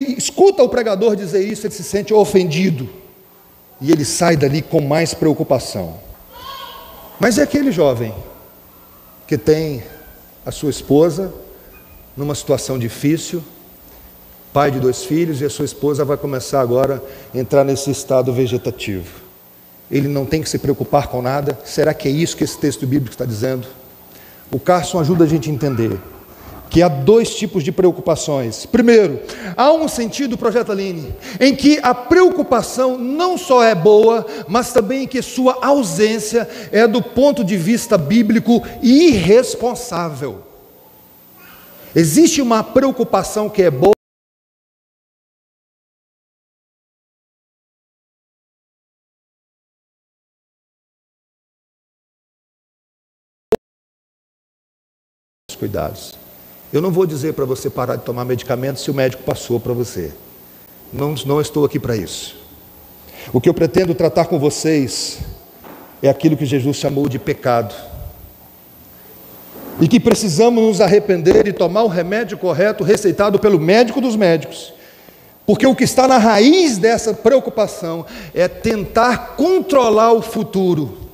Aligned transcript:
escuta 0.00 0.62
o 0.62 0.68
pregador 0.68 1.16
dizer 1.16 1.44
isso, 1.44 1.66
ele 1.66 1.74
se 1.74 1.82
sente 1.82 2.12
ofendido. 2.14 2.88
E 3.80 3.92
ele 3.92 4.04
sai 4.04 4.36
dali 4.36 4.62
com 4.62 4.80
mais 4.80 5.14
preocupação. 5.14 5.98
Mas 7.20 7.38
é 7.38 7.42
aquele 7.42 7.70
jovem 7.70 8.14
que 9.26 9.38
tem 9.38 9.82
a 10.44 10.50
sua 10.50 10.70
esposa 10.70 11.32
numa 12.16 12.34
situação 12.34 12.78
difícil, 12.78 13.42
pai 14.52 14.70
de 14.70 14.80
dois 14.80 15.04
filhos, 15.04 15.40
e 15.40 15.44
a 15.44 15.50
sua 15.50 15.64
esposa 15.64 16.04
vai 16.04 16.16
começar 16.16 16.60
agora 16.60 17.02
a 17.32 17.38
entrar 17.38 17.62
nesse 17.62 17.90
estado 17.90 18.32
vegetativo. 18.32 19.20
Ele 19.90 20.08
não 20.08 20.26
tem 20.26 20.42
que 20.42 20.48
se 20.48 20.58
preocupar 20.58 21.06
com 21.06 21.22
nada. 21.22 21.58
Será 21.64 21.94
que 21.94 22.08
é 22.08 22.10
isso 22.10 22.36
que 22.36 22.44
esse 22.44 22.58
texto 22.58 22.86
bíblico 22.86 23.14
está 23.14 23.24
dizendo? 23.24 23.66
O 24.50 24.58
Carson 24.58 24.98
ajuda 24.98 25.24
a 25.24 25.26
gente 25.28 25.48
a 25.48 25.52
entender 25.52 25.98
que 26.70 26.82
há 26.82 26.88
dois 26.88 27.34
tipos 27.34 27.64
de 27.64 27.72
preocupações. 27.72 28.66
Primeiro, 28.66 29.20
há 29.56 29.72
um 29.72 29.88
sentido, 29.88 30.36
projeto 30.36 30.72
Aline, 30.72 31.14
em 31.40 31.54
que 31.54 31.78
a 31.82 31.94
preocupação 31.94 32.98
não 32.98 33.38
só 33.38 33.62
é 33.62 33.74
boa, 33.74 34.26
mas 34.46 34.72
também 34.72 35.06
que 35.06 35.22
sua 35.22 35.64
ausência 35.64 36.48
é, 36.70 36.86
do 36.86 37.02
ponto 37.02 37.42
de 37.42 37.56
vista 37.56 37.96
bíblico, 37.96 38.62
irresponsável. 38.82 40.42
Existe 41.94 42.42
uma 42.42 42.62
preocupação 42.62 43.48
que 43.48 43.62
é 43.62 43.70
boa. 43.70 43.92
Cuidados. 55.58 56.27
Eu 56.70 56.82
não 56.82 56.90
vou 56.90 57.06
dizer 57.06 57.32
para 57.32 57.46
você 57.46 57.70
parar 57.70 57.96
de 57.96 58.04
tomar 58.04 58.26
medicamento 58.26 58.78
se 58.78 58.90
o 58.90 58.94
médico 58.94 59.22
passou 59.22 59.58
para 59.58 59.72
você. 59.72 60.12
Não, 60.92 61.14
não 61.24 61.40
estou 61.40 61.64
aqui 61.64 61.78
para 61.78 61.96
isso. 61.96 62.36
O 63.32 63.40
que 63.40 63.48
eu 63.48 63.54
pretendo 63.54 63.94
tratar 63.94 64.26
com 64.26 64.38
vocês 64.38 65.18
é 66.02 66.10
aquilo 66.10 66.36
que 66.36 66.44
Jesus 66.44 66.76
chamou 66.76 67.08
de 67.08 67.18
pecado. 67.18 67.74
E 69.80 69.88
que 69.88 69.98
precisamos 69.98 70.62
nos 70.62 70.80
arrepender 70.80 71.46
e 71.46 71.52
tomar 71.52 71.84
o 71.84 71.88
remédio 71.88 72.36
correto 72.36 72.84
receitado 72.84 73.38
pelo 73.38 73.58
médico 73.58 74.00
dos 74.00 74.14
médicos. 74.14 74.74
Porque 75.46 75.66
o 75.66 75.74
que 75.74 75.84
está 75.84 76.06
na 76.06 76.18
raiz 76.18 76.76
dessa 76.76 77.14
preocupação 77.14 78.04
é 78.34 78.46
tentar 78.46 79.36
controlar 79.36 80.12
o 80.12 80.20
futuro 80.20 81.07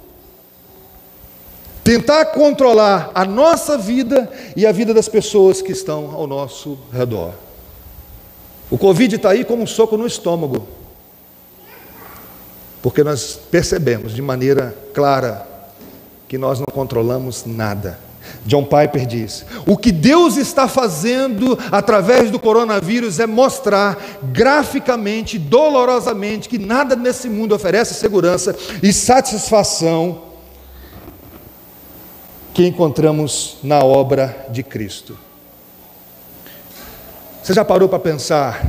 tentar 1.85 2.25
controlar 2.27 3.11
a 3.15 3.27
nossa 3.27 3.77
vida 3.77 4.33
e 4.57 4.67
a 4.67 4.73
vida 4.73 4.95
das 4.95 5.07
pessoas 5.07 5.61
que 5.61 5.71
estão 5.71 6.13
ao 6.13 6.27
nosso 6.27 6.79
redor. 6.91 7.35
O 8.71 8.79
Covid 8.79 9.17
está 9.17 9.31
aí 9.31 9.45
como 9.45 9.63
um 9.63 9.67
soco 9.67 9.99
no 9.99 10.07
estômago, 10.07 10.67
porque 12.83 13.05
nós 13.05 13.39
percebemos 13.51 14.15
de 14.15 14.23
maneira 14.23 14.75
clara 14.95 15.47
que 16.27 16.39
nós 16.39 16.59
não 16.59 16.67
controlamos 16.67 17.45
nada. 17.45 18.01
John 18.47 18.65
Piper 18.65 19.07
diz: 19.07 19.45
o 19.67 19.77
que 19.77 19.93
Deus 19.93 20.39
está 20.39 20.67
fazendo 20.67 21.59
através 21.71 22.31
do 22.31 22.39
coronavírus 22.39 23.21
é 23.21 23.27
mostrar 23.27 24.03
graficamente, 24.33 25.39
dolorosamente, 25.39 26.49
que 26.49 26.59
nada 26.59 26.97
nesse 26.97 27.29
mundo 27.29 27.55
oferece 27.55 27.93
segurança 27.93 28.57
e 28.83 28.91
satisfação 28.91 30.34
que 32.55 32.65
encontramos 32.65 33.57
na 33.65 33.81
obra 33.81 34.47
de 34.49 34.63
Cristo. 34.63 35.19
Você 37.43 37.53
já 37.53 37.65
parou 37.65 37.89
para 37.89 37.99
pensar 37.99 38.65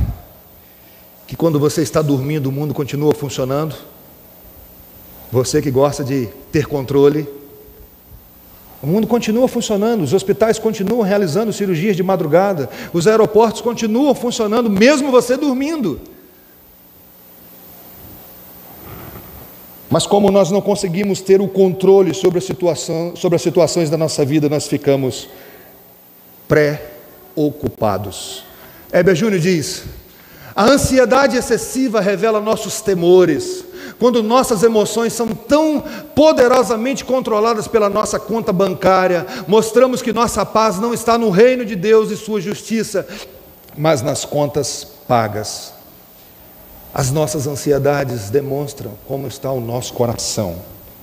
que 1.24 1.36
quando 1.36 1.60
você 1.60 1.82
está 1.82 2.02
dormindo 2.02 2.48
o 2.48 2.52
mundo 2.52 2.74
continua 2.74 3.14
funcionando? 3.14 3.76
Você 5.30 5.62
que 5.62 5.70
gosta 5.70 6.02
de 6.02 6.26
ter 6.50 6.66
controle, 6.66 7.28
o 8.82 8.88
mundo 8.88 9.06
continua 9.06 9.46
funcionando, 9.46 10.02
os 10.02 10.12
hospitais 10.12 10.58
continuam 10.58 11.02
realizando 11.02 11.52
cirurgias 11.52 11.96
de 11.96 12.02
madrugada, 12.02 12.68
os 12.92 13.06
aeroportos 13.06 13.60
continuam 13.60 14.14
funcionando, 14.16 14.68
mesmo 14.68 15.12
você 15.12 15.36
dormindo. 15.36 16.00
Mas 19.88 20.06
como 20.06 20.30
nós 20.30 20.50
não 20.50 20.60
conseguimos 20.60 21.20
ter 21.20 21.40
o 21.40 21.46
controle 21.46 22.12
sobre, 22.12 22.38
a 22.38 22.42
situação, 22.42 23.14
sobre 23.14 23.36
as 23.36 23.42
situações 23.42 23.88
da 23.88 23.96
nossa 23.96 24.24
vida, 24.24 24.48
nós 24.48 24.66
ficamos 24.66 25.28
pré-ocupados. 26.48 28.44
Heber 28.92 29.14
Júnior 29.14 29.40
diz: 29.40 29.84
a 30.54 30.64
ansiedade 30.64 31.36
excessiva 31.36 32.00
revela 32.00 32.40
nossos 32.40 32.80
temores. 32.80 33.64
Quando 33.98 34.22
nossas 34.22 34.62
emoções 34.62 35.12
são 35.12 35.28
tão 35.28 35.82
poderosamente 36.14 37.04
controladas 37.04 37.68
pela 37.68 37.88
nossa 37.88 38.18
conta 38.18 38.52
bancária, 38.52 39.26
mostramos 39.46 40.02
que 40.02 40.12
nossa 40.12 40.44
paz 40.44 40.78
não 40.78 40.92
está 40.92 41.16
no 41.16 41.30
reino 41.30 41.64
de 41.64 41.76
Deus 41.76 42.10
e 42.10 42.16
sua 42.16 42.40
justiça, 42.40 43.06
mas 43.76 44.02
nas 44.02 44.24
contas 44.24 44.86
pagas. 45.06 45.75
As 46.98 47.10
nossas 47.10 47.46
ansiedades 47.46 48.30
demonstram 48.30 48.92
como 49.06 49.28
está 49.28 49.52
o 49.52 49.60
nosso 49.60 49.92
coração. 49.92 50.56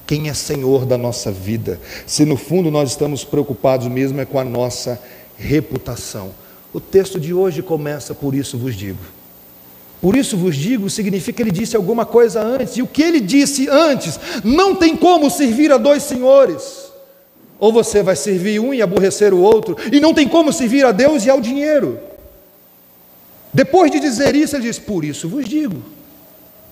Quem 0.08 0.28
é 0.28 0.34
Senhor 0.34 0.88
da 0.88 0.98
nossa 0.98 1.31
vida? 1.31 1.80
Se 2.08 2.26
no 2.26 2.36
fundo 2.36 2.72
nós 2.72 2.90
estamos 2.90 3.24
preocupados 3.24 3.86
mesmo 3.86 4.20
é 4.20 4.26
com 4.26 4.40
a 4.40 4.44
nossa 4.44 5.00
reputação. 5.38 6.31
O 6.74 6.80
texto 6.80 7.20
de 7.20 7.31
hoje 7.31 7.62
começa 7.62 8.16
por 8.16 8.34
isso 8.34 8.58
vos 8.58 8.74
digo. 8.74 8.98
Por 10.02 10.16
isso 10.16 10.36
vos 10.36 10.56
digo 10.56 10.90
significa 10.90 11.36
que 11.36 11.44
ele 11.44 11.52
disse 11.52 11.76
alguma 11.76 12.08
coisa 12.08 12.42
antes. 12.42 12.75
E 12.75 12.81
o 12.81 12.88
que 12.88 13.04
ele 13.04 13.20
disse 13.20 13.70
antes? 13.70 14.20
Não 14.44 14.74
tem 14.74 14.98
como 14.98 15.30
servir 15.30 15.72
a 15.72 15.78
dois 15.78 16.02
senhores. 16.02 16.92
Ou 17.60 17.72
você 17.72 18.02
vai 18.02 18.16
servir 18.16 18.60
um 18.60 18.74
e 18.74 18.81
aborrecer 18.81 19.31
o 19.31 19.42
outro, 19.42 19.78
e 19.92 20.00
não 20.00 20.12
tem 20.12 20.28
como 20.28 20.52
servir 20.52 20.84
a 20.86 20.92
Deus 20.92 21.24
e 21.24 21.30
ao 21.30 21.40
dinheiro. 21.40 22.00
Depois 23.53 23.91
de 23.91 24.00
dizer 24.00 24.36
isso, 24.36 24.56
ele 24.56 24.64
diz: 24.64 24.80
Por 24.80 25.06
isso 25.06 25.30
vos 25.30 25.46
digo. 25.47 25.81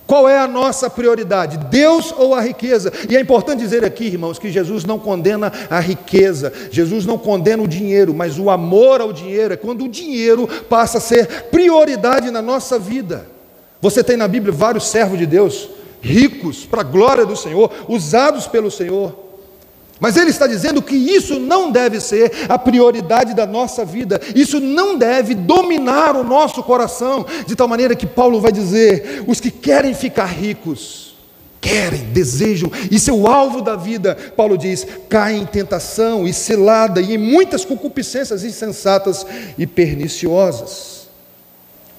Qual 0.06 0.28
é 0.28 0.38
a 0.38 0.48
nossa 0.48 0.90
prioridade, 0.90 1.56
Deus 1.70 2.12
ou 2.12 2.34
a 2.34 2.40
riqueza? 2.40 2.92
E 3.08 3.16
é 3.16 3.20
importante 3.20 3.60
dizer 3.60 3.84
aqui, 3.84 4.04
irmãos, 4.04 4.38
que 4.38 4.50
Jesus 4.50 4.84
não 4.84 4.98
condena 4.98 5.50
a 5.70 5.80
riqueza, 5.80 6.52
Jesus 6.70 7.06
não 7.06 7.16
condena 7.16 7.62
o 7.62 7.68
dinheiro, 7.68 8.12
mas 8.12 8.38
o 8.38 8.50
amor 8.50 9.00
ao 9.00 9.12
dinheiro 9.12 9.54
é 9.54 9.56
quando 9.56 9.84
o 9.84 9.88
dinheiro 9.88 10.46
passa 10.68 10.98
a 10.98 11.00
ser 11.00 11.44
prioridade 11.44 12.30
na 12.30 12.42
nossa 12.42 12.78
vida. 12.78 13.26
Você 13.80 14.04
tem 14.04 14.16
na 14.16 14.28
Bíblia 14.28 14.52
vários 14.52 14.88
servos 14.88 15.18
de 15.18 15.24
Deus, 15.24 15.70
ricos, 16.02 16.66
para 16.66 16.80
a 16.80 16.84
glória 16.84 17.24
do 17.24 17.36
Senhor, 17.36 17.72
usados 17.88 18.46
pelo 18.46 18.70
Senhor, 18.70 19.16
mas 20.02 20.16
ele 20.16 20.30
está 20.30 20.48
dizendo 20.48 20.82
que 20.82 20.96
isso 20.96 21.38
não 21.38 21.70
deve 21.70 22.00
ser 22.00 22.32
a 22.48 22.58
prioridade 22.58 23.34
da 23.34 23.46
nossa 23.46 23.84
vida, 23.84 24.20
isso 24.34 24.58
não 24.58 24.98
deve 24.98 25.32
dominar 25.32 26.16
o 26.16 26.24
nosso 26.24 26.60
coração, 26.64 27.24
de 27.46 27.54
tal 27.54 27.68
maneira 27.68 27.94
que 27.94 28.04
Paulo 28.04 28.40
vai 28.40 28.50
dizer: 28.50 29.22
os 29.28 29.38
que 29.38 29.48
querem 29.48 29.94
ficar 29.94 30.24
ricos, 30.24 31.14
querem, 31.60 32.00
desejam, 32.06 32.68
isso 32.90 33.10
é 33.10 33.12
o 33.12 33.28
alvo 33.28 33.62
da 33.62 33.76
vida. 33.76 34.16
Paulo 34.36 34.58
diz: 34.58 34.84
caem 35.08 35.42
em 35.42 35.46
tentação 35.46 36.26
e 36.26 36.32
cilada 36.32 37.00
e 37.00 37.14
em 37.14 37.18
muitas 37.18 37.64
concupiscências 37.64 38.42
insensatas 38.42 39.24
e 39.56 39.68
perniciosas. 39.68 41.06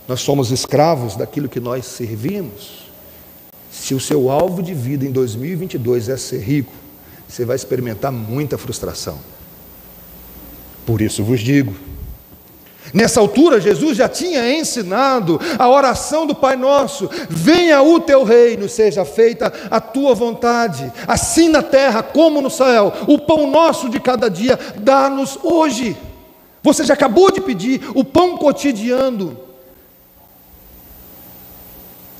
Nós 0.09 0.19
somos 0.19 0.51
escravos 0.51 1.15
daquilo 1.15 1.47
que 1.47 1.61
nós 1.61 1.85
servimos. 1.85 2.83
Se 3.71 3.95
o 3.95 3.99
seu 4.01 4.29
alvo 4.29 4.61
de 4.61 4.73
vida 4.73 5.05
em 5.05 5.11
2022 5.11 6.09
é 6.09 6.17
ser 6.17 6.41
rico, 6.41 6.82
você 7.27 7.45
vai 7.45 7.55
experimentar 7.55 8.11
muita 8.11 8.57
frustração. 8.57 9.19
Por 10.85 11.01
isso 11.01 11.23
vos 11.23 11.39
digo. 11.39 11.73
Nessa 12.93 13.19
altura, 13.19 13.61
Jesus 13.61 13.97
já 13.97 14.09
tinha 14.09 14.51
ensinado 14.53 15.39
a 15.57 15.69
oração 15.69 16.27
do 16.27 16.35
Pai 16.35 16.55
Nosso: 16.55 17.09
venha 17.29 17.81
o 17.81 17.99
teu 17.99 18.23
reino, 18.23 18.67
seja 18.67 19.05
feita 19.05 19.51
a 19.71 19.79
tua 19.79 20.13
vontade, 20.13 20.91
assim 21.07 21.49
na 21.49 21.63
terra 21.63 22.03
como 22.03 22.41
no 22.41 22.49
céu. 22.49 22.93
O 23.07 23.17
pão 23.19 23.49
nosso 23.49 23.89
de 23.89 23.99
cada 23.99 24.29
dia, 24.29 24.59
dá-nos 24.77 25.39
hoje. 25.41 25.97
Você 26.61 26.83
já 26.83 26.93
acabou 26.93 27.31
de 27.31 27.41
pedir 27.41 27.81
o 27.95 28.03
pão 28.03 28.37
cotidiano, 28.37 29.37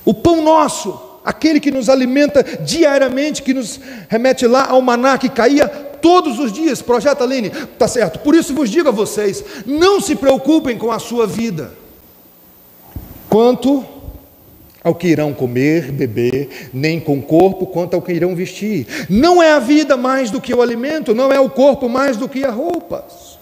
o 0.03 0.13
pão 0.13 0.41
nosso 0.41 1.12
aquele 1.23 1.59
que 1.59 1.71
nos 1.71 1.89
alimenta 1.89 2.43
diariamente, 2.43 3.41
que 3.41 3.53
nos 3.53 3.79
remete 4.09 4.45
lá 4.47 4.67
ao 4.69 4.81
maná 4.81 5.17
que 5.17 5.29
caía 5.29 5.67
todos 5.67 6.37
os 6.39 6.51
dias. 6.51 6.81
Projeto 6.81 7.23
Aline, 7.23 7.49
tá 7.77 7.87
certo. 7.87 8.19
Por 8.19 8.35
isso 8.35 8.53
vos 8.53 8.69
digo 8.69 8.89
a 8.89 8.91
vocês: 8.91 9.43
não 9.65 10.01
se 10.01 10.15
preocupem 10.15 10.77
com 10.77 10.91
a 10.91 10.99
sua 10.99 11.25
vida, 11.25 11.71
quanto 13.29 13.85
ao 14.83 14.93
que 14.93 15.07
irão 15.07 15.33
comer, 15.33 15.91
beber, 15.91 16.69
nem 16.73 16.99
com 16.99 17.17
o 17.17 17.21
corpo, 17.21 17.65
quanto 17.65 17.93
ao 17.93 18.01
que 18.01 18.11
irão 18.11 18.35
vestir. 18.35 18.85
Não 19.09 19.41
é 19.41 19.53
a 19.53 19.59
vida 19.59 19.95
mais 19.95 20.29
do 20.29 20.41
que 20.41 20.53
o 20.53 20.61
alimento, 20.61 21.15
não 21.15 21.31
é 21.31 21.39
o 21.39 21.49
corpo 21.49 21.87
mais 21.87 22.17
do 22.17 22.27
que 22.27 22.43
as 22.43 22.53
roupas. 22.53 23.39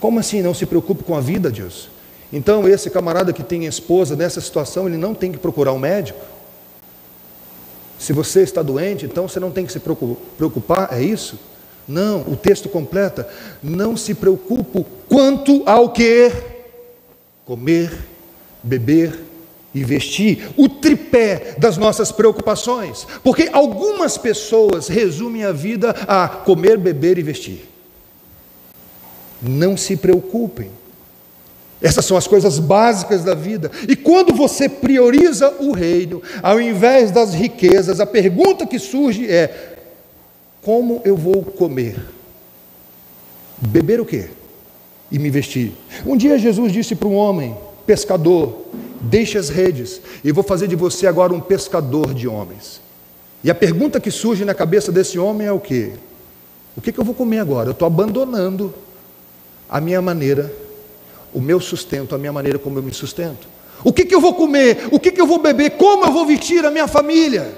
Como 0.00 0.18
assim 0.18 0.42
não 0.42 0.52
se 0.52 0.66
preocupe 0.66 1.04
com 1.04 1.14
a 1.14 1.20
vida, 1.20 1.48
Deus? 1.48 1.88
Então, 2.32 2.68
esse 2.68 2.90
camarada 2.90 3.32
que 3.32 3.42
tem 3.42 3.66
esposa 3.66 4.16
nessa 4.16 4.40
situação, 4.40 4.88
ele 4.88 4.96
não 4.96 5.14
tem 5.14 5.30
que 5.30 5.38
procurar 5.38 5.72
um 5.72 5.78
médico. 5.78 6.18
Se 8.06 8.12
você 8.12 8.42
está 8.42 8.62
doente, 8.62 9.04
então 9.04 9.26
você 9.26 9.40
não 9.40 9.50
tem 9.50 9.66
que 9.66 9.72
se 9.72 9.80
preocupar, 9.80 10.90
é 10.92 11.02
isso? 11.02 11.36
Não, 11.88 12.20
o 12.20 12.36
texto 12.36 12.68
completa: 12.68 13.28
não 13.60 13.96
se 13.96 14.14
preocupe 14.14 14.86
quanto 15.08 15.64
ao 15.66 15.90
que 15.90 16.30
comer, 17.44 17.92
beber 18.62 19.18
e 19.74 19.82
vestir, 19.82 20.48
o 20.56 20.68
tripé 20.68 21.56
das 21.58 21.76
nossas 21.76 22.12
preocupações, 22.12 23.04
porque 23.24 23.50
algumas 23.52 24.16
pessoas 24.16 24.86
resumem 24.86 25.42
a 25.42 25.50
vida 25.50 25.90
a 26.06 26.28
comer, 26.28 26.78
beber 26.78 27.18
e 27.18 27.24
vestir. 27.24 27.68
Não 29.42 29.76
se 29.76 29.96
preocupem. 29.96 30.70
Essas 31.80 32.04
são 32.04 32.16
as 32.16 32.26
coisas 32.26 32.58
básicas 32.58 33.22
da 33.22 33.34
vida. 33.34 33.70
E 33.88 33.94
quando 33.94 34.34
você 34.34 34.68
prioriza 34.68 35.50
o 35.60 35.72
reino, 35.72 36.22
ao 36.42 36.60
invés 36.60 37.10
das 37.10 37.34
riquezas, 37.34 38.00
a 38.00 38.06
pergunta 38.06 38.66
que 38.66 38.78
surge 38.78 39.30
é: 39.30 39.76
como 40.62 41.02
eu 41.04 41.16
vou 41.16 41.42
comer? 41.42 41.96
Beber 43.58 44.00
o 44.00 44.06
quê? 44.06 44.30
E 45.12 45.18
me 45.18 45.30
vestir. 45.30 45.72
Um 46.04 46.16
dia 46.16 46.38
Jesus 46.38 46.72
disse 46.72 46.94
para 46.94 47.08
um 47.08 47.14
homem, 47.14 47.56
pescador: 47.86 48.64
Deixe 49.00 49.36
as 49.36 49.50
redes, 49.50 50.00
e 50.24 50.32
vou 50.32 50.42
fazer 50.42 50.66
de 50.66 50.76
você 50.76 51.06
agora 51.06 51.32
um 51.32 51.40
pescador 51.40 52.14
de 52.14 52.26
homens. 52.26 52.80
E 53.44 53.50
a 53.50 53.54
pergunta 53.54 54.00
que 54.00 54.10
surge 54.10 54.44
na 54.44 54.54
cabeça 54.54 54.90
desse 54.90 55.18
homem 55.18 55.46
é 55.46 55.52
o 55.52 55.60
quê? 55.60 55.92
O 56.76 56.80
que, 56.80 56.90
que 56.90 56.98
eu 56.98 57.04
vou 57.04 57.14
comer 57.14 57.38
agora? 57.38 57.68
Eu 57.68 57.72
estou 57.72 57.86
abandonando 57.86 58.74
a 59.68 59.80
minha 59.80 60.02
maneira, 60.02 60.52
o 61.36 61.40
meu 61.40 61.60
sustento, 61.60 62.14
a 62.14 62.18
minha 62.18 62.32
maneira 62.32 62.58
como 62.58 62.78
eu 62.78 62.82
me 62.82 62.94
sustento. 62.94 63.46
O 63.84 63.92
que, 63.92 64.06
que 64.06 64.14
eu 64.14 64.22
vou 64.22 64.32
comer? 64.32 64.88
O 64.90 64.98
que, 64.98 65.12
que 65.12 65.20
eu 65.20 65.26
vou 65.26 65.38
beber? 65.38 65.72
Como 65.72 66.06
eu 66.06 66.12
vou 66.12 66.24
vestir 66.24 66.64
a 66.64 66.70
minha 66.70 66.88
família? 66.88 67.54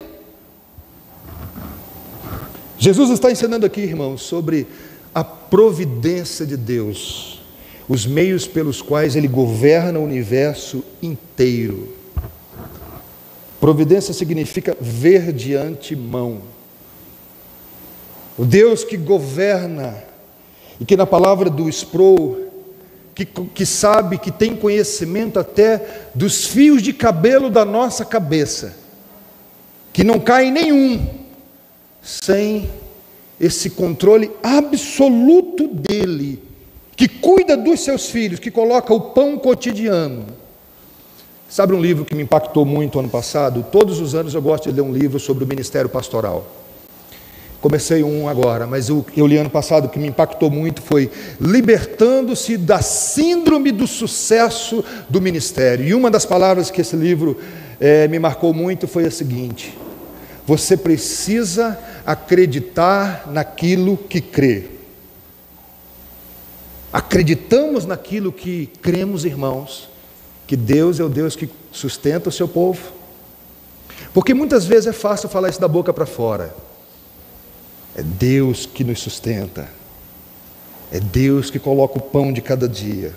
Jesus 2.77 3.11
está 3.11 3.31
ensinando 3.31 3.65
aqui, 3.65 3.83
irmãos, 3.83 4.23
sobre 4.23 4.67
a 5.15 5.23
providência 5.23 6.45
de 6.45 6.57
Deus 6.57 7.39
os 7.89 8.05
meios 8.05 8.47
pelos 8.47 8.83
quais 8.83 9.15
ele 9.15 9.29
governa 9.29 9.99
o 10.01 10.05
universo 10.05 10.85
inteiro. 11.01 11.89
Providência 13.61 14.13
significa 14.13 14.77
ver 14.81 15.33
de 15.33 15.55
antemão. 15.55 16.43
O 18.37 18.45
Deus 18.45 18.85
que 18.85 18.97
governa, 18.97 20.05
e 20.81 20.85
que 20.85 20.97
na 20.97 21.07
palavra 21.07 21.49
do 21.49 21.69
Sproul, 21.69 22.48
que, 23.19 23.25
que 23.25 23.67
sabe, 23.67 24.17
que 24.17 24.31
tem 24.31 24.55
conhecimento 24.55 25.41
até 25.41 26.11
dos 26.15 26.47
fios 26.47 26.81
de 26.81 26.93
cabelo 26.93 27.51
da 27.51 27.65
nossa 27.65 28.05
cabeça, 28.05 28.77
que 29.93 30.05
não 30.05 30.21
cai 30.21 30.53
nenhum 30.53 31.05
sem 32.01 32.71
esse 33.41 33.71
controle 33.71 34.31
absoluto 34.41 35.67
dele 35.67 36.41
que 36.95 37.09
cuida 37.09 37.57
dos 37.57 37.81
seus 37.81 38.09
filhos, 38.09 38.39
que 38.39 38.51
coloca 38.51 38.95
o 38.95 39.01
pão 39.01 39.37
cotidiano. 39.37 40.27
Sabe 41.49 41.73
um 41.73 41.81
livro 41.81 42.05
que 42.05 42.15
me 42.15 42.23
impactou 42.23 42.65
muito 42.65 42.99
ano 42.99 43.09
passado? 43.09 43.67
Todos 43.73 44.01
os 44.01 44.15
anos 44.15 44.35
eu 44.35 44.43
gosto 44.43 44.71
de 44.71 44.81
ler 44.81 44.83
um 44.83 44.93
livro 44.93 45.19
sobre 45.19 45.43
o 45.43 45.47
ministério 45.47 45.89
pastoral. 45.89 46.47
Comecei 47.61 48.05
um 48.05 48.29
agora, 48.29 48.69
mas 48.69 48.89
eu, 48.89 49.05
eu 49.17 49.27
li 49.27 49.37
ano 49.37 49.51
passado, 49.51 49.89
que 49.89 49.99
me 49.99 50.07
impactou 50.07 50.49
muito 50.49 50.81
foi 50.81 51.11
Libertando-se 51.41 52.57
da 52.57 52.81
Síndrome 52.81 53.73
do 53.73 53.85
Sucesso 53.85 54.85
do 55.09 55.21
Ministério. 55.21 55.85
E 55.85 55.93
uma 55.93 56.09
das 56.09 56.25
palavras 56.25 56.71
que 56.71 56.81
esse 56.81 56.95
livro 56.95 57.37
é, 57.81 58.07
me 58.07 58.19
marcou 58.19 58.55
muito 58.55 58.87
foi 58.87 59.07
a 59.07 59.11
seguinte: 59.11 59.77
Você 60.47 60.77
precisa 60.77 61.77
acreditar 62.07 63.25
naquilo 63.27 63.97
que 63.97 64.21
crê. 64.21 64.67
Acreditamos 66.93 67.85
naquilo 67.85 68.33
que 68.33 68.71
cremos, 68.81 69.25
irmãos, 69.25 69.89
que 70.47 70.57
Deus 70.57 71.01
é 71.01 71.05
o 71.05 71.09
Deus 71.09 71.35
que 71.35 71.51
sustenta 71.73 72.29
o 72.29 72.33
seu 72.33 72.47
povo? 72.47 72.93
Porque 74.15 74.33
muitas 74.33 74.65
vezes 74.65 74.87
é 74.87 74.93
fácil 74.93 75.29
falar 75.29 75.51
isso 75.51 75.61
da 75.61 75.69
boca 75.69 75.93
para 75.93 76.07
fora. 76.07 76.55
É 77.99 78.03
Deus 78.03 78.65
que 78.65 78.85
nos 78.85 79.01
sustenta. 79.01 79.69
É 80.93 81.01
Deus 81.01 81.51
que 81.51 81.59
coloca 81.59 81.99
o 81.99 82.01
pão 82.01 82.33
de 82.33 82.41
cada 82.41 82.69
dia. 82.69 83.13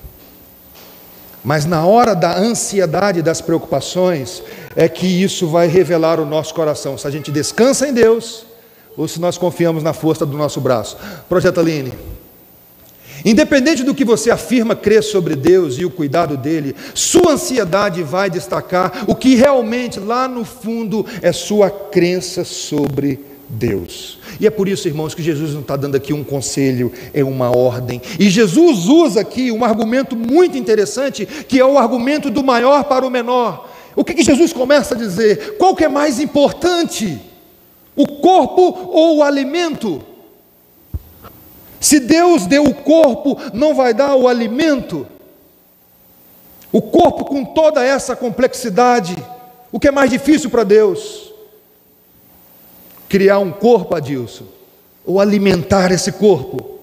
Mas 1.43 1.65
na 1.65 1.85
hora 1.85 2.15
da 2.15 2.35
ansiedade, 2.35 3.21
das 3.21 3.41
preocupações, 3.41 4.41
é 4.75 4.89
que 4.89 5.05
isso 5.05 5.47
vai 5.47 5.67
revelar 5.67 6.19
o 6.19 6.25
nosso 6.25 6.55
coração. 6.55 6.97
Se 6.97 7.05
a 7.05 7.11
gente 7.11 7.31
descansa 7.31 7.87
em 7.87 7.93
Deus 7.93 8.43
ou 8.97 9.07
se 9.07 9.21
nós 9.21 9.37
confiamos 9.37 9.83
na 9.83 9.93
força 9.93 10.25
do 10.25 10.35
nosso 10.35 10.59
braço. 10.59 10.97
Projeto 11.29 11.59
Aline. 11.59 11.93
Independente 13.23 13.83
do 13.83 13.93
que 13.93 14.03
você 14.03 14.31
afirma 14.31 14.75
crer 14.75 15.03
sobre 15.03 15.35
Deus 15.35 15.77
e 15.77 15.85
o 15.85 15.91
cuidado 15.91 16.35
dele, 16.35 16.75
sua 16.95 17.33
ansiedade 17.33 18.01
vai 18.01 18.31
destacar 18.31 19.03
o 19.05 19.13
que 19.13 19.35
realmente 19.35 19.99
lá 19.99 20.27
no 20.27 20.43
fundo 20.43 21.05
é 21.21 21.31
sua 21.31 21.69
crença 21.69 22.43
sobre 22.43 23.17
Deus. 23.17 23.30
E 24.39 24.48
é 24.48 24.50
por 24.50 24.68
isso, 24.68 24.88
irmãos, 24.88 25.13
que 25.13 25.21
Jesus 25.21 25.53
não 25.53 25.62
está 25.62 25.75
dando 25.75 25.95
aqui 25.95 26.13
um 26.13 26.24
conselho, 26.24 26.92
é 27.13 27.24
uma 27.24 27.56
ordem. 27.56 28.01
E 28.19 28.30
Jesus 28.30 28.88
usa 28.88 29.21
aqui 29.21 29.51
um 29.51 29.65
argumento 29.65 30.15
muito 30.15 30.57
interessante, 30.57 31.25
que 31.25 31.59
é 31.59 31.65
o 31.65 31.77
argumento 31.77 32.30
do 32.30 32.44
maior 32.44 32.86
para 32.86 33.06
o 33.06 33.09
menor. 33.09 33.69
O 33.95 34.03
que, 34.03 34.13
que 34.13 34.24
Jesus 34.24 34.53
começa 34.53 34.95
a 34.95 34.98
dizer? 34.98 35.57
Qual 35.57 35.75
que 35.75 35.83
é 35.83 35.89
mais 35.89 36.19
importante? 36.19 37.19
O 37.95 38.07
corpo 38.07 38.89
ou 38.92 39.18
o 39.18 39.24
alimento? 39.24 40.01
Se 41.80 42.00
Deus 42.00 42.45
deu 42.45 42.63
o 42.63 42.74
corpo, 42.74 43.38
não 43.53 43.74
vai 43.74 43.94
dar 43.94 44.15
o 44.15 44.27
alimento? 44.27 45.06
O 46.71 46.81
corpo 46.81 47.25
com 47.25 47.44
toda 47.44 47.83
essa 47.83 48.15
complexidade, 48.15 49.15
o 49.71 49.80
que 49.80 49.89
é 49.89 49.92
mais 49.92 50.09
difícil 50.09 50.50
para 50.50 50.63
Deus? 50.63 51.30
Criar 53.11 53.39
um 53.39 53.51
corpo, 53.51 53.93
Adilson, 53.93 54.45
ou 55.05 55.19
alimentar 55.19 55.91
esse 55.91 56.13
corpo. 56.13 56.79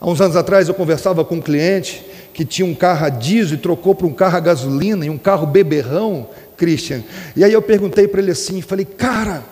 Há 0.00 0.08
uns 0.08 0.18
anos 0.18 0.36
atrás 0.36 0.68
eu 0.68 0.74
conversava 0.74 1.22
com 1.22 1.34
um 1.34 1.40
cliente 1.42 2.02
que 2.32 2.46
tinha 2.46 2.64
um 2.64 2.74
carro 2.74 3.04
a 3.04 3.08
diesel 3.10 3.58
e 3.58 3.60
trocou 3.60 3.94
para 3.94 4.06
um 4.06 4.12
carro 4.14 4.38
a 4.38 4.40
gasolina 4.40 5.04
e 5.04 5.10
um 5.10 5.18
carro 5.18 5.46
beberrão, 5.46 6.30
Christian. 6.56 7.04
E 7.36 7.44
aí 7.44 7.52
eu 7.52 7.60
perguntei 7.60 8.08
para 8.08 8.22
ele 8.22 8.30
assim, 8.30 8.62
falei, 8.62 8.86
cara, 8.86 9.44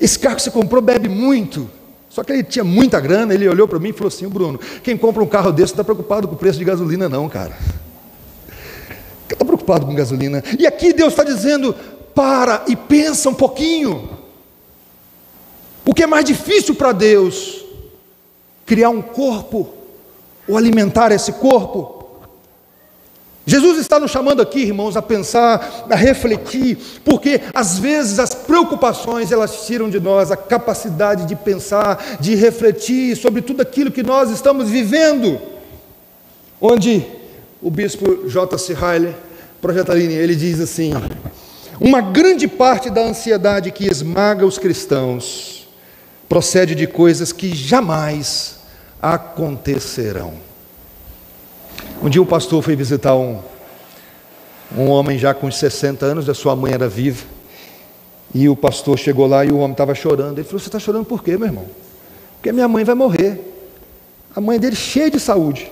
esse 0.00 0.18
carro 0.18 0.36
que 0.36 0.42
você 0.42 0.50
comprou 0.50 0.80
bebe 0.80 1.10
muito. 1.10 1.70
Só 2.08 2.24
que 2.24 2.32
ele 2.32 2.42
tinha 2.42 2.64
muita 2.64 2.98
grana, 2.98 3.34
ele 3.34 3.46
olhou 3.46 3.68
para 3.68 3.78
mim 3.78 3.90
e 3.90 3.92
falou 3.92 4.08
assim: 4.08 4.26
Bruno, 4.26 4.58
quem 4.82 4.96
compra 4.96 5.22
um 5.22 5.26
carro 5.26 5.52
desse 5.52 5.74
não 5.74 5.82
está 5.82 5.84
preocupado 5.84 6.26
com 6.26 6.34
o 6.34 6.38
preço 6.38 6.58
de 6.58 6.64
gasolina, 6.64 7.10
não, 7.10 7.28
cara. 7.28 7.52
Está 9.28 9.44
preocupado 9.44 9.84
com 9.84 9.94
gasolina. 9.94 10.42
E 10.58 10.66
aqui 10.66 10.94
Deus 10.94 11.12
está 11.12 11.24
dizendo: 11.24 11.74
para 12.14 12.64
e 12.68 12.74
pensa 12.74 13.28
um 13.28 13.34
pouquinho. 13.34 14.13
O 15.84 15.92
que 15.92 16.02
é 16.02 16.06
mais 16.06 16.24
difícil 16.24 16.74
para 16.74 16.92
Deus? 16.92 17.64
Criar 18.64 18.88
um 18.88 19.02
corpo, 19.02 19.68
ou 20.48 20.56
alimentar 20.56 21.12
esse 21.12 21.32
corpo. 21.32 21.92
Jesus 23.46 23.78
está 23.78 24.00
nos 24.00 24.10
chamando 24.10 24.40
aqui, 24.40 24.60
irmãos, 24.60 24.96
a 24.96 25.02
pensar, 25.02 25.86
a 25.90 25.94
refletir, 25.94 26.78
porque 27.04 27.42
às 27.52 27.78
vezes 27.78 28.18
as 28.18 28.34
preocupações 28.34 29.30
elas 29.30 29.66
tiram 29.66 29.90
de 29.90 30.00
nós 30.00 30.30
a 30.30 30.36
capacidade 30.36 31.26
de 31.26 31.36
pensar, 31.36 32.16
de 32.18 32.34
refletir 32.34 33.14
sobre 33.16 33.42
tudo 33.42 33.60
aquilo 33.60 33.90
que 33.90 34.02
nós 34.02 34.30
estamos 34.30 34.70
vivendo. 34.70 35.38
Onde 36.58 37.04
o 37.60 37.70
bispo 37.70 38.26
J.C. 38.26 38.72
Riley, 38.72 39.14
Projetaline, 39.60 40.14
ele 40.14 40.34
diz 40.34 40.58
assim: 40.58 40.92
uma 41.78 42.00
grande 42.00 42.48
parte 42.48 42.88
da 42.88 43.02
ansiedade 43.02 43.70
que 43.70 43.84
esmaga 43.84 44.46
os 44.46 44.56
cristãos 44.56 45.63
procede 46.28 46.74
de 46.74 46.86
coisas 46.86 47.32
que 47.32 47.54
jamais 47.54 48.58
acontecerão. 49.00 50.34
Um 52.02 52.08
dia 52.08 52.22
o 52.22 52.26
pastor 52.26 52.62
foi 52.62 52.74
visitar 52.74 53.14
um, 53.14 53.40
um 54.76 54.88
homem 54.88 55.18
já 55.18 55.34
com 55.34 55.50
60 55.50 56.04
anos, 56.04 56.28
a 56.28 56.34
sua 56.34 56.56
mãe 56.56 56.72
era 56.72 56.88
viva. 56.88 57.24
E 58.34 58.48
o 58.48 58.56
pastor 58.56 58.98
chegou 58.98 59.26
lá 59.26 59.44
e 59.44 59.52
o 59.52 59.58
homem 59.58 59.72
estava 59.72 59.94
chorando. 59.94 60.38
Ele 60.38 60.44
falou: 60.44 60.58
Você 60.58 60.68
está 60.68 60.78
chorando 60.78 61.04
por 61.04 61.22
quê, 61.22 61.36
meu 61.36 61.46
irmão? 61.46 61.66
Porque 62.36 62.50
minha 62.50 62.66
mãe 62.66 62.84
vai 62.84 62.94
morrer. 62.94 63.52
A 64.34 64.40
mãe 64.40 64.58
dele 64.58 64.74
cheia 64.74 65.10
de 65.10 65.20
saúde. 65.20 65.70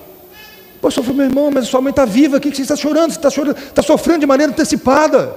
O 0.77 0.81
pastor 0.81 1.03
falou: 1.03 1.17
Meu 1.17 1.27
irmão, 1.27 1.51
mas 1.51 1.67
sua 1.67 1.81
mãe 1.81 1.91
está 1.91 2.05
viva, 2.05 2.37
o 2.37 2.41
que 2.41 2.55
você 2.55 2.63
está 2.63 2.77
chorando? 2.77 3.11
Você 3.11 3.19
está 3.19 3.31
chorando, 3.31 3.57
está 3.57 3.83
sofrendo 3.83 4.21
de 4.21 4.27
maneira 4.27 4.53
antecipada. 4.53 5.35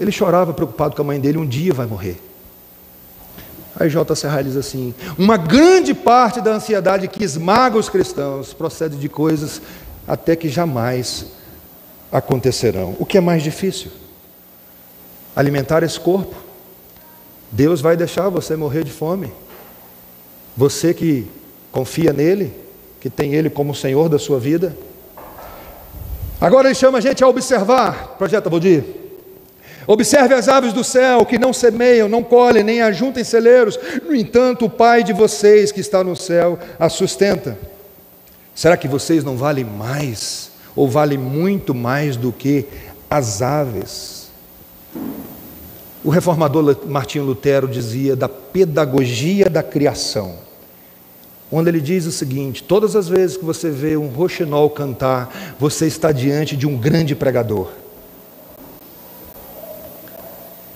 Ele 0.00 0.10
chorava 0.10 0.54
preocupado 0.54 0.96
com 0.96 1.02
a 1.02 1.04
mãe 1.04 1.20
dele, 1.20 1.36
um 1.36 1.46
dia 1.46 1.74
vai 1.74 1.86
morrer. 1.86 2.27
Aí 3.78 3.88
J. 3.88 4.16
Serra 4.16 4.42
diz 4.42 4.56
assim: 4.56 4.94
uma 5.16 5.36
grande 5.36 5.94
parte 5.94 6.40
da 6.40 6.52
ansiedade 6.52 7.06
que 7.06 7.22
esmaga 7.22 7.78
os 7.78 7.88
cristãos 7.88 8.52
procede 8.52 8.96
de 8.96 9.08
coisas 9.08 9.62
até 10.06 10.34
que 10.34 10.48
jamais 10.48 11.26
acontecerão. 12.10 12.96
O 12.98 13.06
que 13.06 13.18
é 13.18 13.20
mais 13.20 13.42
difícil? 13.42 13.90
Alimentar 15.36 15.82
esse 15.82 16.00
corpo. 16.00 16.34
Deus 17.52 17.80
vai 17.80 17.96
deixar 17.96 18.28
você 18.28 18.56
morrer 18.56 18.82
de 18.82 18.90
fome. 18.90 19.32
Você 20.56 20.92
que 20.92 21.26
confia 21.70 22.12
nele, 22.12 22.52
que 23.00 23.08
tem 23.08 23.34
ele 23.34 23.48
como 23.48 23.74
Senhor 23.74 24.08
da 24.08 24.18
sua 24.18 24.40
vida. 24.40 24.76
Agora 26.40 26.68
ele 26.68 26.74
chama 26.74 26.98
a 26.98 27.00
gente 27.00 27.22
a 27.22 27.28
observar, 27.28 28.16
projeto 28.18 28.50
Valdir. 28.50 28.84
Observe 29.90 30.34
as 30.34 30.48
aves 30.48 30.74
do 30.74 30.84
céu, 30.84 31.24
que 31.24 31.38
não 31.38 31.50
semeiam, 31.50 32.10
não 32.10 32.22
colhem, 32.22 32.62
nem 32.62 32.82
ajuntem 32.82 33.24
celeiros. 33.24 33.78
No 34.04 34.14
entanto, 34.14 34.66
o 34.66 34.70
Pai 34.70 35.02
de 35.02 35.14
vocês 35.14 35.72
que 35.72 35.80
está 35.80 36.04
no 36.04 36.14
céu 36.14 36.58
a 36.78 36.90
sustenta. 36.90 37.58
Será 38.54 38.76
que 38.76 38.86
vocês 38.86 39.24
não 39.24 39.34
valem 39.34 39.64
mais, 39.64 40.50
ou 40.76 40.86
valem 40.86 41.16
muito 41.16 41.74
mais 41.74 42.18
do 42.18 42.30
que 42.30 42.66
as 43.08 43.40
aves? 43.40 44.28
O 46.04 46.10
reformador 46.10 46.86
Martinho 46.86 47.24
Lutero 47.24 47.66
dizia 47.66 48.14
da 48.14 48.28
pedagogia 48.28 49.48
da 49.48 49.62
criação, 49.62 50.34
onde 51.50 51.70
ele 51.70 51.80
diz 51.80 52.04
o 52.04 52.12
seguinte: 52.12 52.62
todas 52.62 52.94
as 52.94 53.08
vezes 53.08 53.38
que 53.38 53.44
você 53.44 53.70
vê 53.70 53.96
um 53.96 54.08
roxinol 54.08 54.68
cantar, 54.68 55.56
você 55.58 55.86
está 55.86 56.12
diante 56.12 56.58
de 56.58 56.66
um 56.66 56.76
grande 56.76 57.14
pregador. 57.14 57.87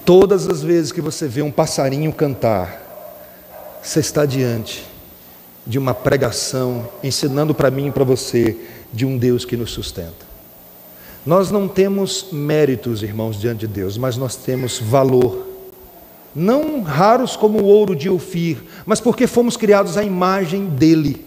Todas 0.04 0.49
as 0.49 0.62
vezes 0.62 0.90
que 0.90 1.00
você 1.00 1.28
vê 1.28 1.42
um 1.42 1.50
passarinho 1.50 2.12
cantar, 2.12 2.82
você 3.82 4.00
está 4.00 4.26
diante 4.26 4.85
de 5.64 5.78
uma 5.78 5.94
pregação 5.94 6.88
ensinando 7.04 7.54
para 7.54 7.71
mim 7.71 7.87
e 7.87 7.90
para 7.92 8.02
você 8.02 8.56
de 8.92 9.06
um 9.06 9.16
Deus 9.16 9.44
que 9.44 9.56
nos 9.56 9.71
sustenta. 9.71 10.32
Nós 11.25 11.52
não 11.52 11.68
temos 11.68 12.26
méritos, 12.32 13.02
irmãos, 13.02 13.40
diante 13.40 13.61
de 13.61 13.68
Deus, 13.68 13.97
mas 13.97 14.16
nós 14.16 14.35
temos 14.35 14.80
valor. 14.80 15.47
Não 16.35 16.82
raros 16.82 17.37
como 17.37 17.61
o 17.61 17.64
ouro 17.64 17.94
de 17.94 18.11
Ofir, 18.11 18.59
mas 18.85 19.00
porque 19.00 19.28
fomos 19.28 19.56
criados 19.56 19.97
à 19.97 20.02
imagem 20.02 20.66
dele. 20.66 21.25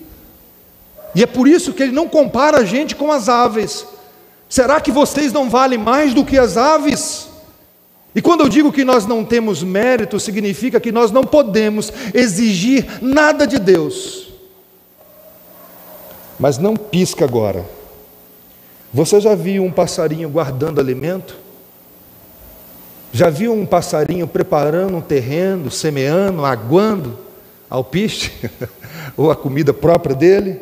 E 1.13 1.23
é 1.23 1.25
por 1.25 1.47
isso 1.47 1.71
que 1.71 1.83
ele 1.83 1.93
não 1.93 2.09
compara 2.09 2.57
a 2.57 2.65
gente 2.65 2.93
com 2.93 3.09
as 3.09 3.29
aves. 3.29 3.85
Será 4.49 4.81
que 4.81 4.91
vocês 4.91 5.31
não 5.31 5.49
valem 5.49 5.79
mais 5.79 6.13
do 6.13 6.25
que 6.25 6.37
as 6.37 6.57
aves? 6.57 7.34
E 8.15 8.21
quando 8.21 8.41
eu 8.41 8.49
digo 8.49 8.71
que 8.71 8.85
nós 8.85 9.05
não 9.05 9.25
temos 9.25 9.61
mérito, 9.61 10.19
significa 10.19 10.79
que 10.79 10.91
nós 10.91 11.11
não 11.11 11.23
podemos 11.23 11.91
exigir 12.13 13.01
nada 13.01 13.45
de 13.45 13.59
Deus 13.59 14.25
mas 16.39 16.57
não 16.57 16.75
pisca 16.75 17.25
agora. 17.25 17.65
Você 18.93 19.19
já 19.19 19.35
viu 19.35 19.63
um 19.63 19.71
passarinho 19.71 20.29
guardando 20.29 20.79
alimento? 20.79 21.35
Já 23.11 23.29
viu 23.29 23.53
um 23.53 23.65
passarinho 23.65 24.27
preparando 24.27 24.97
um 24.97 25.01
terreno, 25.01 25.71
semeando, 25.71 26.45
aguando 26.45 27.17
alpiste, 27.69 28.49
ou 29.17 29.31
a 29.31 29.35
comida 29.35 29.73
própria 29.73 30.15
dele? 30.15 30.59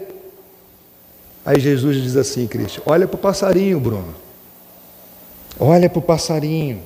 Aí 1.45 1.59
Jesus 1.59 2.01
diz 2.01 2.15
assim, 2.15 2.47
Cristo: 2.47 2.81
olha 2.85 3.07
para 3.07 3.15
o 3.15 3.19
passarinho, 3.19 3.79
Bruno. 3.79 4.13
Olha 5.59 5.89
para 5.89 5.99
o 5.99 6.01
passarinho. 6.01 6.81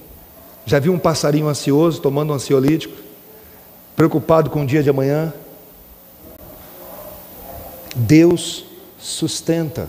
Já 0.68 0.80
viu 0.80 0.92
um 0.92 1.00
passarinho 1.00 1.48
ansioso 1.48 2.02
tomando 2.02 2.34
um 2.34 2.36
ansiolítico? 2.36 2.94
Preocupado 3.96 4.50
com 4.50 4.64
o 4.64 4.66
dia 4.66 4.84
de 4.84 4.90
amanhã? 4.90 5.34
Deus 7.96 8.66
sustenta. 9.00 9.88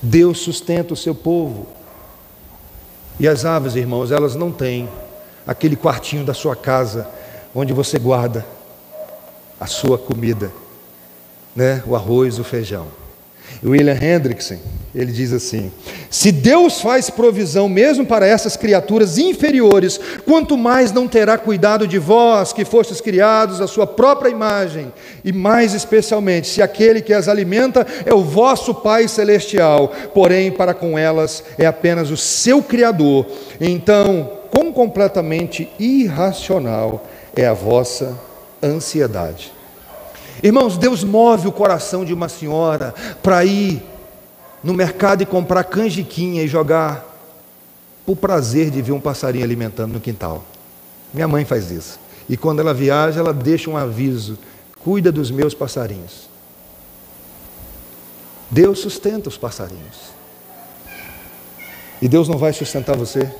Deus 0.00 0.38
sustenta 0.38 0.94
o 0.94 0.96
seu 0.96 1.12
povo. 1.12 1.66
E 3.18 3.26
as 3.26 3.44
aves, 3.44 3.74
irmãos, 3.74 4.12
elas 4.12 4.36
não 4.36 4.52
têm 4.52 4.88
aquele 5.44 5.74
quartinho 5.74 6.24
da 6.24 6.32
sua 6.32 6.54
casa 6.54 7.10
onde 7.52 7.72
você 7.72 7.98
guarda 7.98 8.46
a 9.58 9.66
sua 9.66 9.98
comida, 9.98 10.52
né? 11.56 11.82
O 11.84 11.96
arroz, 11.96 12.38
o 12.38 12.44
feijão. 12.44 12.86
William 13.64 13.98
Hendrickson, 14.00 14.60
ele 14.94 15.12
diz 15.12 15.32
assim: 15.32 15.70
Se 16.10 16.32
Deus 16.32 16.80
faz 16.80 17.10
provisão 17.10 17.68
mesmo 17.68 18.06
para 18.06 18.26
essas 18.26 18.56
criaturas 18.56 19.18
inferiores, 19.18 20.00
quanto 20.24 20.56
mais 20.56 20.92
não 20.92 21.06
terá 21.06 21.36
cuidado 21.36 21.86
de 21.86 21.98
vós, 21.98 22.52
que 22.52 22.64
fostes 22.64 23.00
criados 23.00 23.60
à 23.60 23.66
sua 23.66 23.86
própria 23.86 24.30
imagem, 24.30 24.92
e 25.24 25.32
mais 25.32 25.74
especialmente, 25.74 26.48
se 26.48 26.62
aquele 26.62 27.02
que 27.02 27.12
as 27.12 27.28
alimenta 27.28 27.86
é 28.06 28.14
o 28.14 28.24
vosso 28.24 28.74
Pai 28.74 29.08
celestial, 29.08 29.92
porém 30.14 30.50
para 30.50 30.72
com 30.72 30.98
elas 30.98 31.44
é 31.58 31.66
apenas 31.66 32.10
o 32.10 32.16
seu 32.16 32.62
Criador, 32.62 33.26
então, 33.60 34.30
quão 34.50 34.72
completamente 34.72 35.70
irracional 35.78 37.06
é 37.36 37.46
a 37.46 37.52
vossa 37.52 38.18
ansiedade. 38.62 39.52
Irmãos, 40.42 40.78
Deus 40.78 41.02
move 41.02 41.48
o 41.48 41.52
coração 41.52 42.04
de 42.04 42.14
uma 42.14 42.28
senhora 42.28 42.94
para 43.22 43.44
ir 43.44 43.82
no 44.62 44.74
mercado 44.74 45.22
e 45.22 45.26
comprar 45.26 45.64
canjiquinha 45.64 46.42
e 46.42 46.48
jogar 46.48 47.04
o 48.06 48.16
prazer 48.16 48.70
de 48.70 48.80
ver 48.82 48.92
um 48.92 49.00
passarinho 49.00 49.44
alimentando 49.44 49.92
no 49.92 50.00
quintal. 50.00 50.44
Minha 51.12 51.28
mãe 51.28 51.44
faz 51.44 51.70
isso. 51.70 51.98
E 52.28 52.36
quando 52.36 52.60
ela 52.60 52.74
viaja, 52.74 53.20
ela 53.20 53.32
deixa 53.32 53.70
um 53.70 53.76
aviso: 53.76 54.38
cuida 54.82 55.10
dos 55.12 55.30
meus 55.30 55.54
passarinhos. 55.54 56.28
Deus 58.50 58.78
sustenta 58.80 59.28
os 59.28 59.36
passarinhos. 59.36 60.18
E 62.00 62.08
Deus 62.08 62.28
não 62.28 62.38
vai 62.38 62.52
sustentar 62.52 62.96
você 62.96 63.30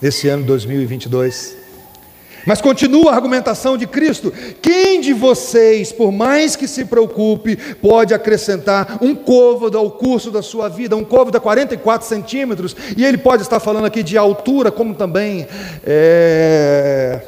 nesse 0.00 0.28
ano 0.28 0.44
2022. 0.44 1.65
Mas 2.46 2.60
continua 2.60 3.10
a 3.10 3.14
argumentação 3.16 3.76
de 3.76 3.88
Cristo: 3.88 4.32
quem 4.62 5.00
de 5.00 5.12
vocês, 5.12 5.90
por 5.90 6.12
mais 6.12 6.54
que 6.54 6.68
se 6.68 6.84
preocupe, 6.84 7.56
pode 7.82 8.14
acrescentar 8.14 8.98
um 9.02 9.14
côvado 9.16 9.76
ao 9.76 9.90
curso 9.90 10.30
da 10.30 10.40
sua 10.40 10.68
vida? 10.68 10.96
Um 10.96 11.04
côvado 11.04 11.36
a 11.36 11.40
44 11.40 12.06
centímetros, 12.06 12.76
e 12.96 13.04
ele 13.04 13.18
pode 13.18 13.42
estar 13.42 13.58
falando 13.58 13.86
aqui 13.86 14.02
de 14.02 14.16
altura, 14.16 14.70
como 14.70 14.94
também 14.94 15.48
é, 15.84 17.20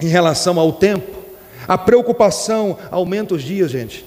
em 0.00 0.08
relação 0.08 0.58
ao 0.58 0.72
tempo. 0.72 1.18
A 1.68 1.76
preocupação 1.76 2.78
aumenta 2.90 3.34
os 3.34 3.42
dias, 3.42 3.70
gente. 3.70 4.06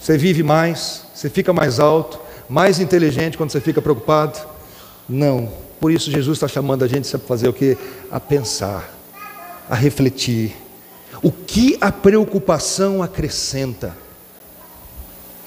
Você 0.00 0.16
vive 0.16 0.42
mais, 0.42 1.02
você 1.14 1.28
fica 1.28 1.52
mais 1.52 1.78
alto, 1.78 2.18
mais 2.48 2.80
inteligente 2.80 3.36
quando 3.36 3.50
você 3.50 3.60
fica 3.60 3.82
preocupado? 3.82 4.38
Não. 5.06 5.50
Por 5.78 5.92
isso 5.92 6.10
Jesus 6.10 6.38
está 6.38 6.48
chamando 6.48 6.84
a 6.84 6.88
gente 6.88 7.14
a 7.14 7.18
fazer 7.18 7.48
o 7.48 7.52
que? 7.52 7.76
A 8.10 8.18
pensar 8.18 8.97
a 9.68 9.74
refletir. 9.74 10.54
O 11.22 11.32
que 11.32 11.76
a 11.80 11.90
preocupação 11.90 13.02
acrescenta? 13.02 13.96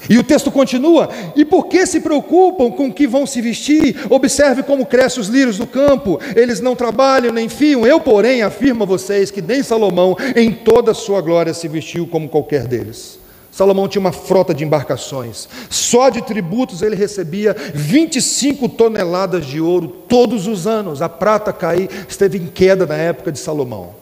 E 0.08 0.18
o 0.18 0.24
texto 0.24 0.50
continua: 0.50 1.08
E 1.36 1.44
por 1.44 1.66
que 1.66 1.86
se 1.86 2.00
preocupam 2.00 2.70
com 2.70 2.88
o 2.88 2.92
que 2.92 3.06
vão 3.06 3.26
se 3.26 3.40
vestir? 3.40 3.96
Observe 4.10 4.62
como 4.62 4.86
crescem 4.86 5.20
os 5.20 5.28
lírios 5.28 5.58
do 5.58 5.66
campo, 5.66 6.18
eles 6.34 6.60
não 6.60 6.74
trabalham 6.74 7.32
nem 7.32 7.48
fiam. 7.48 7.86
Eu, 7.86 8.00
porém, 8.00 8.42
afirmo 8.42 8.82
a 8.82 8.86
vocês 8.86 9.30
que 9.30 9.40
nem 9.40 9.62
Salomão, 9.62 10.16
em 10.34 10.52
toda 10.52 10.90
a 10.90 10.94
sua 10.94 11.20
glória, 11.20 11.54
se 11.54 11.68
vestiu 11.68 12.06
como 12.06 12.28
qualquer 12.28 12.66
deles. 12.66 13.20
Salomão 13.50 13.86
tinha 13.86 14.00
uma 14.00 14.12
frota 14.12 14.54
de 14.54 14.64
embarcações, 14.64 15.46
só 15.68 16.08
de 16.08 16.22
tributos 16.22 16.80
ele 16.80 16.96
recebia 16.96 17.54
25 17.74 18.66
toneladas 18.70 19.44
de 19.44 19.60
ouro 19.60 19.88
todos 20.08 20.46
os 20.46 20.66
anos. 20.66 21.02
A 21.02 21.08
prata 21.08 21.52
cair 21.52 21.88
esteve 22.08 22.38
em 22.38 22.46
queda 22.46 22.86
na 22.86 22.96
época 22.96 23.30
de 23.30 23.38
Salomão. 23.38 24.01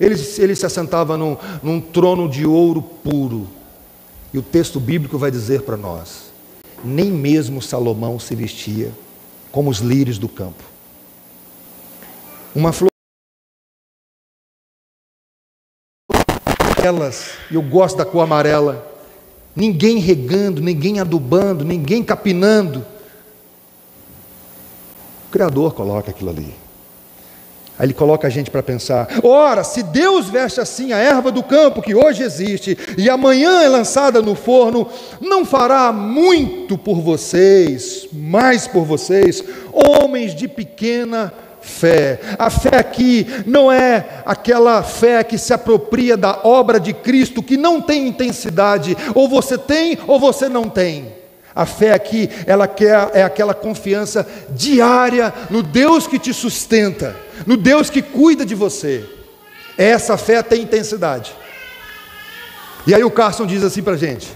Ele, 0.00 0.14
ele 0.38 0.54
se 0.54 0.64
assentava 0.64 1.16
num, 1.16 1.36
num 1.62 1.80
trono 1.80 2.28
de 2.28 2.46
ouro 2.46 2.80
puro. 2.82 3.48
E 4.32 4.38
o 4.38 4.42
texto 4.42 4.78
bíblico 4.78 5.18
vai 5.18 5.30
dizer 5.30 5.62
para 5.62 5.76
nós: 5.76 6.30
nem 6.84 7.10
mesmo 7.10 7.60
Salomão 7.60 8.18
se 8.18 8.34
vestia 8.34 8.92
como 9.50 9.70
os 9.70 9.78
lírios 9.78 10.18
do 10.18 10.28
campo. 10.28 10.62
Uma 12.54 12.72
flor. 12.72 12.88
Elas, 16.82 17.30
eu 17.50 17.60
gosto 17.60 17.96
da 17.96 18.04
cor 18.04 18.22
amarela. 18.22 18.86
Ninguém 19.54 19.98
regando, 19.98 20.62
ninguém 20.62 21.00
adubando, 21.00 21.64
ninguém 21.64 22.04
capinando. 22.04 22.86
O 25.26 25.30
Criador 25.30 25.74
coloca 25.74 26.10
aquilo 26.10 26.30
ali. 26.30 26.54
Aí 27.78 27.86
ele 27.86 27.94
coloca 27.94 28.26
a 28.26 28.30
gente 28.30 28.50
para 28.50 28.62
pensar: 28.62 29.08
ora, 29.22 29.62
se 29.62 29.82
Deus 29.82 30.28
veste 30.28 30.60
assim 30.60 30.92
a 30.92 30.98
erva 30.98 31.30
do 31.30 31.42
campo 31.42 31.80
que 31.80 31.94
hoje 31.94 32.22
existe 32.22 32.76
e 32.98 33.08
amanhã 33.08 33.62
é 33.62 33.68
lançada 33.68 34.20
no 34.20 34.34
forno, 34.34 34.88
não 35.20 35.44
fará 35.44 35.92
muito 35.92 36.76
por 36.76 37.00
vocês, 37.00 38.08
mais 38.12 38.66
por 38.66 38.84
vocês, 38.84 39.44
homens 39.72 40.34
de 40.34 40.48
pequena 40.48 41.32
fé. 41.60 42.18
A 42.38 42.50
fé 42.50 42.76
aqui 42.78 43.26
não 43.46 43.70
é 43.70 44.22
aquela 44.24 44.82
fé 44.82 45.22
que 45.22 45.38
se 45.38 45.52
apropria 45.52 46.16
da 46.16 46.40
obra 46.42 46.80
de 46.80 46.92
Cristo, 46.92 47.42
que 47.42 47.56
não 47.56 47.80
tem 47.80 48.08
intensidade, 48.08 48.96
ou 49.14 49.28
você 49.28 49.56
tem 49.56 49.98
ou 50.06 50.18
você 50.18 50.48
não 50.48 50.68
tem. 50.68 51.16
A 51.54 51.66
fé 51.66 51.92
aqui, 51.92 52.30
ela 52.46 52.68
quer 52.68 53.10
é 53.14 53.22
aquela 53.22 53.52
confiança 53.52 54.26
diária 54.50 55.32
no 55.50 55.62
Deus 55.62 56.06
que 56.06 56.18
te 56.18 56.32
sustenta, 56.32 57.16
no 57.46 57.56
Deus 57.56 57.90
que 57.90 58.02
cuida 58.02 58.44
de 58.44 58.54
você. 58.54 59.04
Essa 59.76 60.16
fé 60.16 60.42
tem 60.42 60.62
intensidade. 60.62 61.34
E 62.86 62.94
aí 62.94 63.04
o 63.04 63.10
Carson 63.10 63.46
diz 63.46 63.62
assim 63.62 63.82
para 63.82 63.94
a 63.94 63.98
gente: 63.98 64.28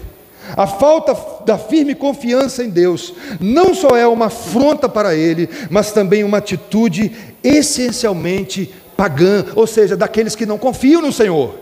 a 0.55 0.67
falta 0.67 1.15
da 1.45 1.57
firme 1.57 1.95
confiança 1.95 2.63
em 2.63 2.69
Deus 2.69 3.13
não 3.39 3.73
só 3.73 3.95
é 3.97 4.07
uma 4.07 4.27
afronta 4.27 4.87
para 4.87 5.15
Ele, 5.15 5.49
mas 5.69 5.91
também 5.91 6.23
uma 6.23 6.37
atitude 6.37 7.11
essencialmente 7.43 8.73
pagã, 8.95 9.45
ou 9.55 9.65
seja, 9.65 9.97
daqueles 9.97 10.35
que 10.35 10.45
não 10.45 10.57
confiam 10.57 11.01
no 11.01 11.11
Senhor. 11.11 11.55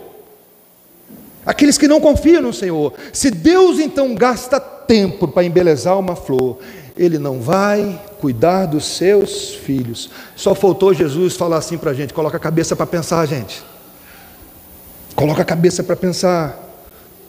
Aqueles 1.44 1.76
que 1.76 1.88
não 1.88 2.00
confiam 2.00 2.42
no 2.42 2.52
Senhor. 2.52 2.92
Se 3.12 3.30
Deus 3.30 3.80
então 3.80 4.14
gasta 4.14 4.60
tempo 4.86 5.28
para 5.28 5.44
embelezar 5.44 5.98
uma 5.98 6.16
flor, 6.16 6.58
Ele 6.96 7.18
não 7.18 7.40
vai 7.40 8.00
cuidar 8.20 8.66
dos 8.66 8.84
seus 8.84 9.54
filhos. 9.54 10.10
Só 10.36 10.54
faltou 10.54 10.94
Jesus 10.94 11.36
falar 11.36 11.58
assim 11.58 11.78
para 11.78 11.90
a 11.90 11.94
gente: 11.94 12.14
coloca 12.14 12.36
a 12.36 12.40
cabeça 12.40 12.76
para 12.76 12.86
pensar, 12.86 13.26
gente. 13.26 13.62
Coloca 15.14 15.42
a 15.42 15.44
cabeça 15.44 15.82
para 15.82 15.96
pensar. 15.96 16.58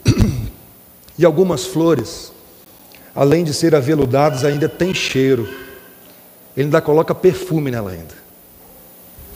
E 1.15 1.24
algumas 1.24 1.63
flores, 1.63 2.31
além 3.13 3.43
de 3.43 3.53
ser 3.53 3.75
aveludadas, 3.75 4.43
ainda 4.43 4.67
tem 4.67 4.95
cheiro. 4.95 5.48
Ele 6.57 6.65
ainda 6.65 6.81
coloca 6.81 7.13
perfume 7.13 7.69
nela 7.69 7.91
ainda. 7.91 8.15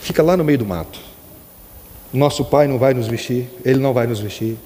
Fica 0.00 0.20
lá 0.20 0.36
no 0.36 0.42
meio 0.42 0.58
do 0.58 0.66
mato. 0.66 0.98
Nosso 2.12 2.44
pai 2.44 2.66
não 2.66 2.78
vai 2.78 2.94
nos 2.94 3.06
vestir, 3.06 3.48
ele 3.64 3.78
não 3.78 3.94
vai 3.94 4.08
nos 4.08 4.18
vestir. 4.18 4.56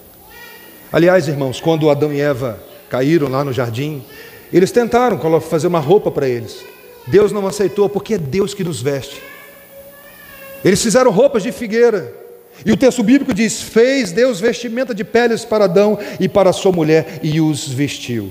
Aliás, 0.93 1.29
irmãos, 1.29 1.61
quando 1.61 1.91
Adão 1.91 2.13
e 2.13 2.21
Eva 2.21 2.59
caíram 2.93 3.27
lá 3.27 3.43
no 3.43 3.55
jardim, 3.55 4.05
eles 4.53 4.71
tentaram 4.71 5.19
fazer 5.41 5.67
uma 5.67 5.79
roupa 5.79 6.11
para 6.11 6.29
eles. 6.29 6.63
Deus 7.07 7.33
não 7.33 7.47
aceitou, 7.47 7.89
porque 7.89 8.15
é 8.15 8.19
Deus 8.19 8.53
que 8.53 8.63
nos 8.63 8.83
veste. 8.83 9.23
Eles 10.63 10.83
fizeram 10.83 11.11
roupas 11.11 11.43
de 11.43 11.51
figueira, 11.51 12.15
e 12.67 12.71
o 12.71 12.77
texto 12.77 13.03
bíblico 13.03 13.33
diz: 13.33 13.63
Fez 13.63 14.13
Deus 14.13 14.39
vestimenta 14.39 14.95
de 14.95 15.05
peles 15.05 15.43
para 15.43 15.65
Adão 15.65 15.99
e 16.21 16.29
para 16.29 16.53
sua 16.53 16.71
mulher 16.71 17.19
e 17.23 17.41
os 17.41 17.67
vestiu. 17.67 18.31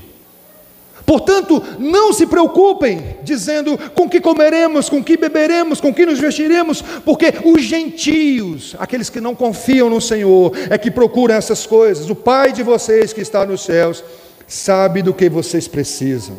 Portanto, 1.07 1.61
não 1.79 2.13
se 2.13 2.27
preocupem 2.27 3.17
dizendo 3.23 3.75
com 3.95 4.07
que 4.07 4.21
comeremos, 4.21 4.87
com 4.87 5.03
que 5.03 5.17
beberemos, 5.17 5.81
com 5.81 5.91
que 5.91 6.05
nos 6.05 6.19
vestiremos, 6.19 6.83
porque 7.03 7.33
os 7.43 7.63
gentios, 7.63 8.75
aqueles 8.77 9.09
que 9.09 9.19
não 9.19 9.33
confiam 9.33 9.89
no 9.89 9.99
Senhor, 9.99 10.53
é 10.69 10.77
que 10.77 10.91
procuram 10.91 11.33
essas 11.33 11.65
coisas. 11.65 12.11
O 12.11 12.15
Pai 12.15 12.53
de 12.53 12.61
vocês 12.61 13.11
que 13.11 13.21
está 13.21 13.43
nos 13.43 13.61
céus 13.61 14.03
sabe 14.51 15.01
do 15.01 15.13
que 15.13 15.29
vocês 15.29 15.65
precisam. 15.65 16.36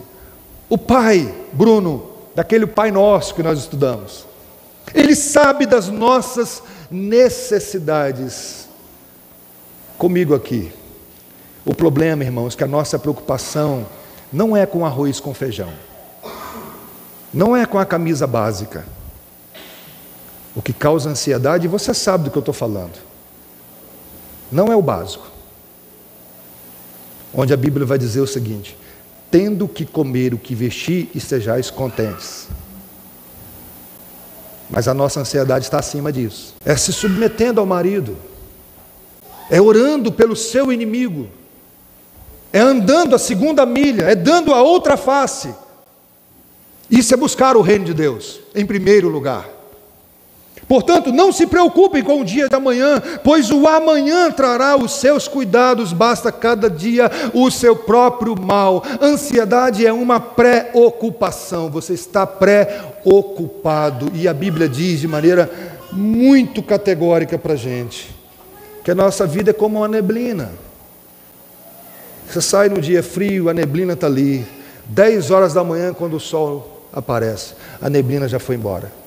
O 0.69 0.76
Pai, 0.76 1.35
Bruno, 1.50 2.11
daquele 2.35 2.66
Pai 2.66 2.90
nosso 2.90 3.35
que 3.35 3.42
nós 3.42 3.59
estudamos, 3.59 4.26
ele 4.95 5.16
sabe 5.16 5.64
das 5.64 5.88
nossas 5.88 6.62
necessidades. 6.90 8.69
Comigo 9.97 10.35
aqui. 10.35 10.71
O 11.64 11.75
problema, 11.75 12.23
irmãos, 12.23 12.54
é 12.54 12.59
que 12.59 12.64
a 12.64 12.69
nossa 12.69 12.99
preocupação 12.99 13.87
não 14.31 14.54
é 14.54 14.66
com 14.66 14.85
arroz 14.85 15.19
com 15.19 15.33
feijão, 15.33 15.73
não 17.33 17.57
é 17.57 17.64
com 17.64 17.78
a 17.78 17.87
camisa 17.87 18.26
básica. 18.26 18.85
O 20.54 20.61
que 20.61 20.75
causa 20.75 21.09
ansiedade, 21.09 21.66
você 21.66 21.95
sabe 21.95 22.25
do 22.25 22.31
que 22.31 22.37
eu 22.37 22.40
estou 22.40 22.52
falando, 22.52 22.99
não 24.50 24.71
é 24.71 24.76
o 24.76 24.83
básico. 24.83 25.31
Onde 27.34 27.52
a 27.52 27.56
Bíblia 27.56 27.86
vai 27.86 27.98
dizer 27.98 28.20
o 28.20 28.26
seguinte: 28.26 28.76
tendo 29.30 29.66
que 29.66 29.86
comer 29.86 30.34
o 30.34 30.38
que 30.38 30.54
vestir, 30.54 31.10
estejais 31.14 31.70
contentes. 31.70 32.48
Mas 34.68 34.88
a 34.88 34.94
nossa 34.94 35.20
ansiedade 35.20 35.64
está 35.64 35.78
acima 35.78 36.12
disso. 36.12 36.54
É 36.64 36.76
se 36.76 36.92
submetendo 36.92 37.61
ao 37.61 37.66
marido, 37.66 38.16
é 39.50 39.61
orando 39.61 40.12
pelo 40.12 40.37
seu 40.37 40.72
inimigo, 40.72 41.28
é 42.52 42.61
andando 42.61 43.14
a 43.14 43.18
segunda 43.18 43.64
milha, 43.64 44.04
é 44.04 44.14
dando 44.14 44.52
a 44.52 44.62
outra 44.62 44.96
face. 44.96 45.54
Isso 46.90 47.14
é 47.14 47.16
buscar 47.16 47.57
o 47.57 47.62
reino 47.62 47.87
de 47.87 47.94
Deus, 47.94 48.40
em 48.54 48.66
primeiro 48.66 49.09
lugar. 49.09 49.48
Portanto, 50.72 51.12
não 51.12 51.30
se 51.30 51.46
preocupem 51.46 52.02
com 52.02 52.22
o 52.22 52.24
dia 52.24 52.48
da 52.48 52.58
manhã, 52.58 52.98
pois 53.22 53.50
o 53.50 53.68
amanhã 53.68 54.30
trará 54.30 54.74
os 54.74 54.92
seus 54.92 55.28
cuidados, 55.28 55.92
basta 55.92 56.32
cada 56.32 56.70
dia 56.70 57.11
o 57.35 57.50
seu 57.50 57.76
próprio 57.76 58.35
mal. 58.40 58.82
Ansiedade 58.98 59.87
é 59.87 59.92
uma 59.92 60.18
preocupação, 60.18 61.68
você 61.68 61.92
está 61.92 62.26
preocupado, 62.26 64.11
e 64.14 64.26
a 64.26 64.32
Bíblia 64.32 64.66
diz 64.66 65.00
de 65.00 65.06
maneira 65.06 65.50
muito 65.92 66.62
categórica 66.62 67.37
para 67.37 67.52
a 67.52 67.56
gente 67.56 68.11
que 68.82 68.90
a 68.90 68.94
nossa 68.94 69.26
vida 69.26 69.50
é 69.50 69.52
como 69.52 69.80
uma 69.80 69.88
neblina. 69.88 70.52
Você 72.26 72.40
sai 72.40 72.70
no 72.70 72.80
dia 72.80 73.02
frio, 73.02 73.50
a 73.50 73.52
neblina 73.52 73.92
está 73.92 74.06
ali, 74.06 74.46
10 74.87 75.32
horas 75.32 75.52
da 75.52 75.62
manhã, 75.62 75.92
quando 75.92 76.16
o 76.16 76.20
sol 76.20 76.88
aparece, 76.90 77.52
a 77.78 77.90
neblina 77.90 78.26
já 78.26 78.38
foi 78.38 78.56
embora. 78.56 79.01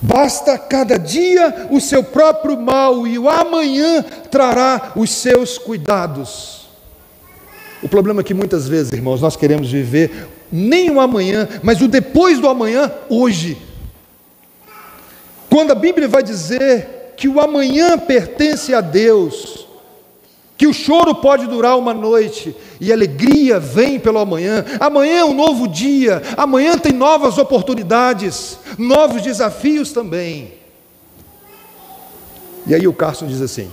Basta 0.00 0.56
cada 0.56 0.96
dia 0.96 1.68
o 1.70 1.80
seu 1.80 2.04
próprio 2.04 2.58
mal, 2.58 3.06
e 3.06 3.18
o 3.18 3.28
amanhã 3.28 4.02
trará 4.30 4.92
os 4.94 5.10
seus 5.10 5.58
cuidados. 5.58 6.68
O 7.82 7.88
problema 7.88 8.20
é 8.20 8.24
que 8.24 8.34
muitas 8.34 8.68
vezes, 8.68 8.92
irmãos, 8.92 9.20
nós 9.20 9.36
queremos 9.36 9.70
viver 9.70 10.28
nem 10.50 10.90
o 10.90 11.00
amanhã, 11.00 11.48
mas 11.62 11.80
o 11.80 11.88
depois 11.88 12.38
do 12.38 12.48
amanhã, 12.48 12.92
hoje. 13.08 13.58
Quando 15.50 15.72
a 15.72 15.74
Bíblia 15.74 16.08
vai 16.08 16.22
dizer 16.22 17.12
que 17.16 17.26
o 17.26 17.40
amanhã 17.40 17.98
pertence 17.98 18.72
a 18.72 18.80
Deus, 18.80 19.57
que 20.58 20.66
o 20.66 20.74
choro 20.74 21.14
pode 21.14 21.46
durar 21.46 21.78
uma 21.78 21.94
noite 21.94 22.54
e 22.80 22.90
a 22.90 22.94
alegria 22.96 23.60
vem 23.60 24.00
pelo 24.00 24.18
amanhã. 24.18 24.64
Amanhã 24.80 25.20
é 25.20 25.24
um 25.24 25.32
novo 25.32 25.68
dia, 25.68 26.20
amanhã 26.36 26.76
tem 26.76 26.92
novas 26.92 27.38
oportunidades, 27.38 28.58
novos 28.76 29.22
desafios 29.22 29.92
também. 29.92 30.52
E 32.66 32.74
aí 32.74 32.88
o 32.88 32.92
Carson 32.92 33.28
diz 33.28 33.40
assim: 33.40 33.70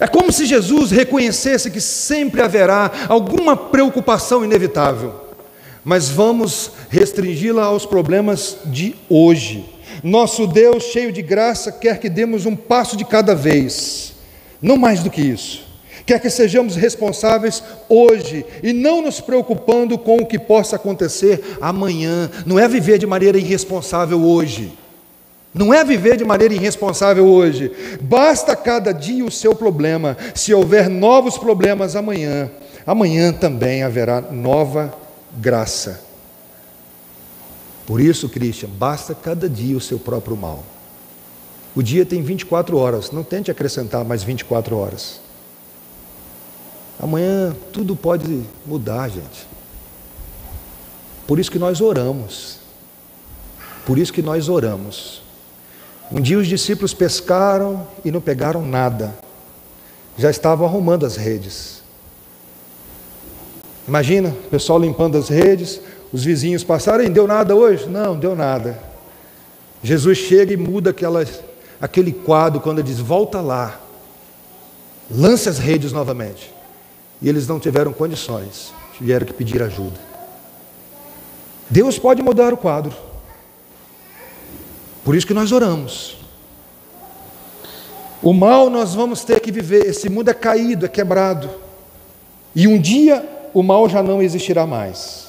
é 0.00 0.08
como 0.08 0.32
se 0.32 0.46
Jesus 0.46 0.90
reconhecesse 0.90 1.70
que 1.70 1.80
sempre 1.80 2.42
haverá 2.42 2.90
alguma 3.08 3.56
preocupação 3.56 4.44
inevitável, 4.44 5.14
mas 5.84 6.08
vamos 6.08 6.72
restringi-la 6.90 7.66
aos 7.66 7.86
problemas 7.86 8.56
de 8.64 8.96
hoje. 9.08 9.64
Nosso 10.02 10.44
Deus, 10.48 10.82
cheio 10.82 11.12
de 11.12 11.22
graça, 11.22 11.70
quer 11.70 12.00
que 12.00 12.08
demos 12.08 12.46
um 12.46 12.56
passo 12.56 12.96
de 12.96 13.04
cada 13.04 13.32
vez 13.32 14.15
não 14.60 14.76
mais 14.76 15.02
do 15.02 15.10
que 15.10 15.20
isso. 15.20 15.66
Quer 16.04 16.20
que 16.20 16.30
sejamos 16.30 16.76
responsáveis 16.76 17.62
hoje 17.88 18.46
e 18.62 18.72
não 18.72 19.02
nos 19.02 19.20
preocupando 19.20 19.98
com 19.98 20.18
o 20.18 20.26
que 20.26 20.38
possa 20.38 20.76
acontecer 20.76 21.56
amanhã. 21.60 22.30
Não 22.46 22.58
é 22.58 22.68
viver 22.68 22.98
de 22.98 23.06
maneira 23.06 23.38
irresponsável 23.38 24.22
hoje. 24.22 24.72
Não 25.52 25.74
é 25.74 25.82
viver 25.82 26.16
de 26.16 26.24
maneira 26.24 26.54
irresponsável 26.54 27.26
hoje. 27.26 27.72
Basta 28.00 28.54
cada 28.54 28.92
dia 28.92 29.24
o 29.24 29.30
seu 29.30 29.54
problema. 29.54 30.16
Se 30.34 30.54
houver 30.54 30.88
novos 30.88 31.38
problemas 31.38 31.96
amanhã, 31.96 32.50
amanhã 32.86 33.32
também 33.32 33.82
haverá 33.82 34.20
nova 34.20 34.94
graça. 35.38 36.04
Por 37.86 38.00
isso, 38.00 38.28
Christian, 38.28 38.68
basta 38.68 39.14
cada 39.14 39.48
dia 39.48 39.76
o 39.76 39.80
seu 39.80 39.98
próprio 39.98 40.36
mal. 40.36 40.62
O 41.76 41.82
dia 41.82 42.06
tem 42.06 42.22
24 42.22 42.78
horas, 42.78 43.10
não 43.10 43.22
tente 43.22 43.50
acrescentar 43.50 44.02
mais 44.02 44.22
24 44.22 44.74
horas. 44.74 45.20
Amanhã 46.98 47.54
tudo 47.70 47.94
pode 47.94 48.42
mudar, 48.64 49.10
gente. 49.10 49.46
Por 51.26 51.38
isso 51.38 51.50
que 51.50 51.58
nós 51.58 51.82
oramos. 51.82 52.60
Por 53.84 53.98
isso 53.98 54.10
que 54.10 54.22
nós 54.22 54.48
oramos. 54.48 55.22
Um 56.10 56.18
dia 56.18 56.38
os 56.38 56.46
discípulos 56.46 56.94
pescaram 56.94 57.86
e 58.02 58.10
não 58.10 58.22
pegaram 58.22 58.64
nada. 58.64 59.14
Já 60.16 60.30
estavam 60.30 60.66
arrumando 60.66 61.04
as 61.04 61.16
redes. 61.16 61.82
Imagina, 63.86 64.30
o 64.30 64.48
pessoal 64.48 64.78
limpando 64.78 65.18
as 65.18 65.28
redes, 65.28 65.78
os 66.10 66.24
vizinhos 66.24 66.64
passaram, 66.64 67.04
deu 67.10 67.26
nada 67.26 67.54
hoje? 67.54 67.86
Não, 67.86 68.18
deu 68.18 68.34
nada. 68.34 68.82
Jesus 69.82 70.16
chega 70.16 70.54
e 70.54 70.56
muda 70.56 70.90
aquelas 70.90 71.42
aquele 71.80 72.12
quadro 72.12 72.60
quando 72.60 72.78
ele 72.78 72.88
diz: 72.88 72.98
volta 72.98 73.40
lá, 73.40 73.80
lance 75.10 75.48
as 75.48 75.58
redes 75.58 75.92
novamente. 75.92 76.54
E 77.20 77.28
eles 77.28 77.46
não 77.48 77.58
tiveram 77.58 77.92
condições, 77.92 78.72
tiveram 78.96 79.26
que 79.26 79.32
pedir 79.32 79.62
ajuda. 79.62 79.98
Deus 81.68 81.98
pode 81.98 82.22
mudar 82.22 82.52
o 82.52 82.56
quadro. 82.56 82.94
Por 85.04 85.14
isso 85.14 85.26
que 85.26 85.34
nós 85.34 85.52
oramos. 85.52 86.16
O 88.22 88.32
mal 88.32 88.68
nós 88.68 88.94
vamos 88.94 89.24
ter 89.24 89.40
que 89.40 89.52
viver. 89.52 89.86
Esse 89.86 90.08
mundo 90.08 90.30
é 90.30 90.34
caído, 90.34 90.84
é 90.84 90.88
quebrado. 90.88 91.48
E 92.54 92.66
um 92.66 92.78
dia 92.80 93.24
o 93.54 93.62
mal 93.62 93.88
já 93.88 94.02
não 94.02 94.22
existirá 94.22 94.66
mais. 94.66 95.26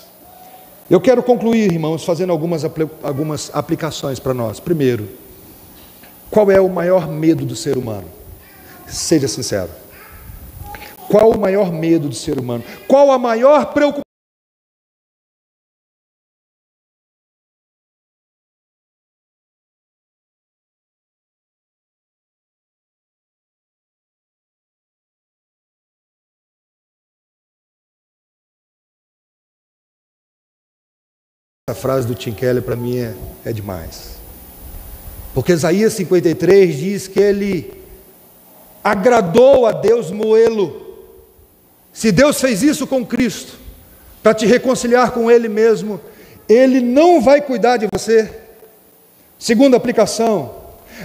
Eu 0.90 1.02
quero 1.02 1.22
concluir, 1.22 1.72
irmãos, 1.72 2.04
fazendo 2.04 2.32
algumas, 2.32 2.64
algumas 3.04 3.52
aplicações 3.54 4.20
para 4.20 4.34
nós. 4.34 4.60
Primeiro, 4.60 5.08
qual 6.30 6.52
é 6.52 6.60
o 6.60 6.70
maior 6.70 7.08
medo 7.08 7.46
do 7.46 7.56
ser 7.56 7.78
humano? 7.78 8.10
Seja 8.88 9.28
sincero. 9.28 9.70
Qual 11.10 11.32
o 11.32 11.40
maior 11.40 11.72
medo 11.72 12.10
do 12.10 12.16
ser 12.16 12.40
humano? 12.40 12.64
Qual 12.88 13.12
a 13.12 13.18
maior 13.18 13.74
preocupação? 13.74 14.02
Essa 31.70 31.82
frase 31.82 32.08
do 32.08 32.16
Tim 32.16 32.32
Keller 32.34 32.64
para 32.64 32.78
mim 32.78 32.98
é, 32.98 33.14
é 33.44 33.52
demais. 33.52 34.17
Porque 35.38 35.54
Isaías 35.54 35.94
53 35.94 36.76
diz 36.76 37.08
que 37.08 37.20
ele 37.20 37.72
agradou 38.84 39.68
a 39.68 39.72
Deus 39.72 40.10
moê-lo. 40.10 40.98
Se 41.94 42.12
Deus 42.12 42.42
fez 42.42 42.64
isso 42.64 42.88
com 42.88 43.06
Cristo, 43.06 43.54
para 44.24 44.34
te 44.34 44.48
reconciliar 44.48 45.12
com 45.12 45.30
Ele 45.30 45.48
mesmo, 45.48 46.02
Ele 46.50 46.82
não 46.82 47.22
vai 47.22 47.40
cuidar 47.40 47.78
de 47.78 47.88
você. 47.94 48.28
Segunda 49.38 49.78
aplicação, 49.78 50.56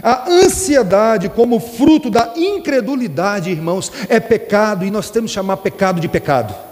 a 0.02 0.30
ansiedade 0.30 1.28
como 1.28 1.60
fruto 1.60 2.08
da 2.08 2.32
incredulidade, 2.34 3.50
irmãos, 3.50 3.92
é 4.08 4.18
pecado 4.18 4.86
e 4.86 4.90
nós 4.90 5.10
temos 5.10 5.30
que 5.30 5.34
chamar 5.34 5.58
pecado 5.58 6.00
de 6.00 6.08
pecado. 6.08 6.71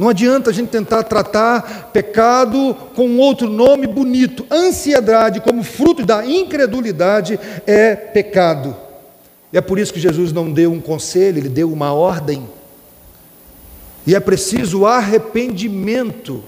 Não 0.00 0.08
adianta 0.08 0.48
a 0.48 0.52
gente 0.54 0.70
tentar 0.70 1.02
tratar 1.02 1.90
pecado 1.92 2.74
com 2.94 3.18
outro 3.18 3.50
nome 3.50 3.86
bonito. 3.86 4.46
Ansiedade, 4.50 5.42
como 5.42 5.62
fruto 5.62 6.06
da 6.06 6.24
incredulidade, 6.24 7.38
é 7.66 7.94
pecado. 7.94 8.74
E 9.52 9.58
é 9.58 9.60
por 9.60 9.78
isso 9.78 9.92
que 9.92 10.00
Jesus 10.00 10.32
não 10.32 10.50
deu 10.50 10.72
um 10.72 10.80
conselho, 10.80 11.36
ele 11.36 11.50
deu 11.50 11.70
uma 11.70 11.92
ordem. 11.92 12.48
E 14.06 14.14
é 14.14 14.20
preciso 14.20 14.86
arrependimento. 14.86 16.42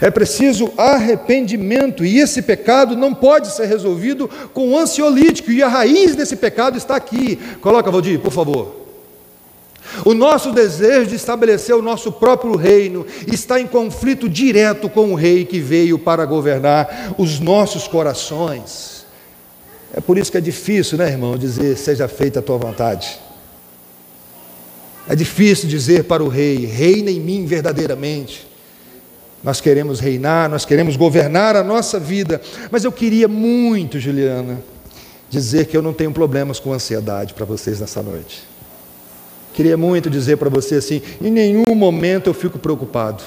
É 0.00 0.10
preciso 0.10 0.72
arrependimento, 0.76 2.04
e 2.04 2.18
esse 2.18 2.42
pecado 2.42 2.96
não 2.96 3.14
pode 3.14 3.54
ser 3.54 3.66
resolvido 3.66 4.28
com 4.52 4.76
ansiolítico, 4.76 5.52
e 5.52 5.62
a 5.62 5.68
raiz 5.68 6.16
desse 6.16 6.34
pecado 6.34 6.76
está 6.76 6.96
aqui. 6.96 7.36
Coloca, 7.60 7.92
Valdir, 7.92 8.18
por 8.18 8.32
favor. 8.32 8.89
O 10.04 10.14
nosso 10.14 10.52
desejo 10.52 11.08
de 11.08 11.16
estabelecer 11.16 11.74
o 11.74 11.82
nosso 11.82 12.12
próprio 12.12 12.56
reino 12.56 13.06
está 13.26 13.60
em 13.60 13.66
conflito 13.66 14.28
direto 14.28 14.88
com 14.88 15.12
o 15.12 15.14
rei 15.14 15.44
que 15.44 15.58
veio 15.58 15.98
para 15.98 16.24
governar 16.24 17.14
os 17.18 17.40
nossos 17.40 17.86
corações. 17.88 19.04
É 19.92 20.00
por 20.00 20.16
isso 20.16 20.30
que 20.30 20.38
é 20.38 20.40
difícil, 20.40 20.96
né, 20.96 21.08
irmão, 21.08 21.36
dizer 21.36 21.76
seja 21.76 22.06
feita 22.06 22.38
a 22.38 22.42
tua 22.42 22.56
vontade. 22.56 23.18
É 25.08 25.16
difícil 25.16 25.68
dizer 25.68 26.04
para 26.04 26.22
o 26.22 26.28
rei: 26.28 26.64
reina 26.66 27.10
em 27.10 27.20
mim 27.20 27.44
verdadeiramente. 27.44 28.48
Nós 29.42 29.60
queremos 29.60 30.00
reinar, 30.00 30.50
nós 30.50 30.66
queremos 30.66 30.96
governar 30.96 31.56
a 31.56 31.64
nossa 31.64 31.98
vida, 31.98 32.40
mas 32.70 32.84
eu 32.84 32.92
queria 32.92 33.26
muito, 33.26 33.98
Juliana, 33.98 34.62
dizer 35.30 35.66
que 35.66 35.74
eu 35.74 35.80
não 35.80 35.94
tenho 35.94 36.12
problemas 36.12 36.60
com 36.60 36.74
ansiedade 36.74 37.32
para 37.32 37.46
vocês 37.46 37.80
nessa 37.80 38.02
noite. 38.02 38.46
Queria 39.60 39.76
muito 39.76 40.08
dizer 40.08 40.38
para 40.38 40.48
você 40.48 40.76
assim: 40.76 41.02
em 41.20 41.30
nenhum 41.30 41.74
momento 41.74 42.30
eu 42.30 42.32
fico 42.32 42.58
preocupado, 42.58 43.22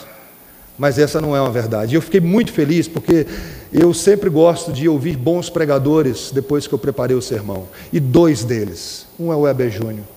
mas 0.76 0.98
essa 0.98 1.22
não 1.22 1.36
é 1.36 1.40
uma 1.40 1.52
verdade. 1.52 1.94
Eu 1.94 2.02
fiquei 2.02 2.20
muito 2.20 2.52
feliz 2.52 2.88
porque 2.88 3.28
eu 3.72 3.94
sempre 3.94 4.32
gosto 4.32 4.74
de 4.74 4.90
ouvir 4.90 5.16
bons 5.16 5.48
pregadores 5.48 6.32
depois 6.34 6.66
que 6.66 6.74
eu 6.74 6.80
preparei 6.80 7.16
o 7.16 7.22
sermão. 7.22 7.68
E 7.92 8.00
dois 8.00 8.44
deles, 8.44 9.06
um 9.20 9.32
é 9.32 9.36
o 9.36 9.42
Weber 9.42 9.70
Júnior. 9.70 10.08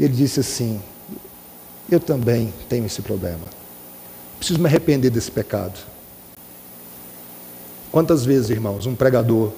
Ele 0.00 0.14
disse 0.14 0.40
assim: 0.40 0.80
Eu 1.90 2.00
também 2.00 2.50
tenho 2.66 2.86
esse 2.86 3.02
problema. 3.02 3.44
Preciso 4.38 4.58
me 4.58 4.68
arrepender 4.68 5.10
desse 5.10 5.30
pecado. 5.30 5.78
Quantas 7.90 8.24
vezes, 8.24 8.48
irmãos, 8.48 8.86
um 8.86 8.94
pregador 8.94 9.52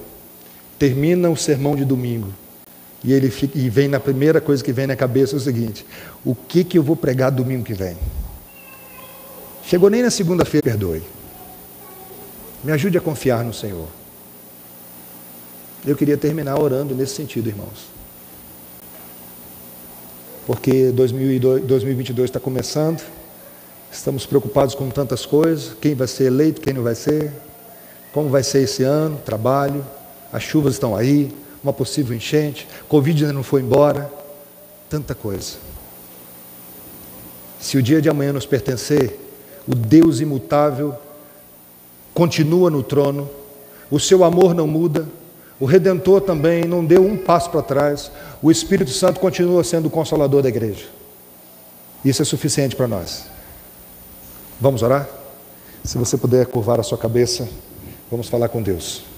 termina 0.76 1.30
o 1.30 1.36
sermão 1.36 1.76
de 1.76 1.84
domingo 1.84 2.32
e 3.04 3.12
ele 3.12 3.30
fica, 3.30 3.58
e 3.58 3.68
vem 3.68 3.86
na 3.86 4.00
primeira 4.00 4.40
coisa 4.40 4.64
que 4.64 4.72
vem 4.72 4.86
na 4.86 4.96
cabeça 4.96 5.34
é 5.34 5.36
o 5.36 5.40
seguinte: 5.40 5.84
o 6.24 6.34
que 6.34 6.64
que 6.64 6.78
eu 6.78 6.82
vou 6.82 6.96
pregar 6.96 7.30
domingo 7.30 7.62
que 7.62 7.74
vem? 7.74 7.96
Chegou 9.66 9.90
nem 9.90 10.02
na 10.02 10.10
segunda-feira, 10.10 10.64
perdoe. 10.64 11.02
Me 12.64 12.72
ajude 12.72 12.96
a 12.96 13.00
confiar 13.00 13.44
no 13.44 13.52
Senhor. 13.52 13.86
Eu 15.86 15.94
queria 15.94 16.16
terminar 16.16 16.58
orando 16.58 16.94
nesse 16.94 17.14
sentido, 17.14 17.48
irmãos. 17.48 17.92
Porque 20.46 20.90
2022 20.90 22.30
está 22.30 22.40
começando, 22.40 23.02
estamos 23.92 24.24
preocupados 24.24 24.74
com 24.74 24.88
tantas 24.88 25.26
coisas: 25.26 25.76
quem 25.78 25.94
vai 25.94 26.08
ser 26.08 26.24
eleito, 26.24 26.62
quem 26.62 26.72
não 26.72 26.82
vai 26.82 26.94
ser, 26.94 27.30
como 28.14 28.30
vai 28.30 28.42
ser 28.42 28.62
esse 28.62 28.82
ano, 28.82 29.18
trabalho, 29.26 29.84
as 30.32 30.42
chuvas 30.42 30.72
estão 30.72 30.96
aí, 30.96 31.30
uma 31.64 31.72
possível 31.72 32.14
enchente, 32.14 32.68
Covid 32.88 33.22
ainda 33.22 33.32
não 33.32 33.42
foi 33.42 33.62
embora, 33.62 34.12
tanta 34.90 35.14
coisa. 35.14 35.54
Se 37.58 37.78
o 37.78 37.82
dia 37.82 38.02
de 38.02 38.10
amanhã 38.10 38.34
nos 38.34 38.44
pertencer, 38.44 39.18
o 39.66 39.74
Deus 39.74 40.20
imutável 40.20 40.94
continua 42.12 42.70
no 42.70 42.82
trono, 42.82 43.28
o 43.90 43.98
seu 43.98 44.22
amor 44.22 44.54
não 44.54 44.66
muda, 44.66 45.08
o 45.58 45.64
Redentor 45.64 46.20
também 46.20 46.64
não 46.64 46.84
deu 46.84 47.02
um 47.02 47.16
passo 47.16 47.48
para 47.48 47.62
trás, 47.62 48.10
o 48.42 48.50
Espírito 48.50 48.90
Santo 48.90 49.18
continua 49.18 49.64
sendo 49.64 49.86
o 49.86 49.90
consolador 49.90 50.42
da 50.42 50.50
igreja. 50.50 50.84
Isso 52.04 52.20
é 52.20 52.24
suficiente 52.26 52.76
para 52.76 52.86
nós. 52.86 53.24
Vamos 54.60 54.82
orar? 54.82 55.08
Se 55.82 55.96
você 55.96 56.18
puder 56.18 56.44
curvar 56.46 56.78
a 56.78 56.82
sua 56.82 56.98
cabeça, 56.98 57.48
vamos 58.10 58.28
falar 58.28 58.48
com 58.48 58.60
Deus. 58.60 59.13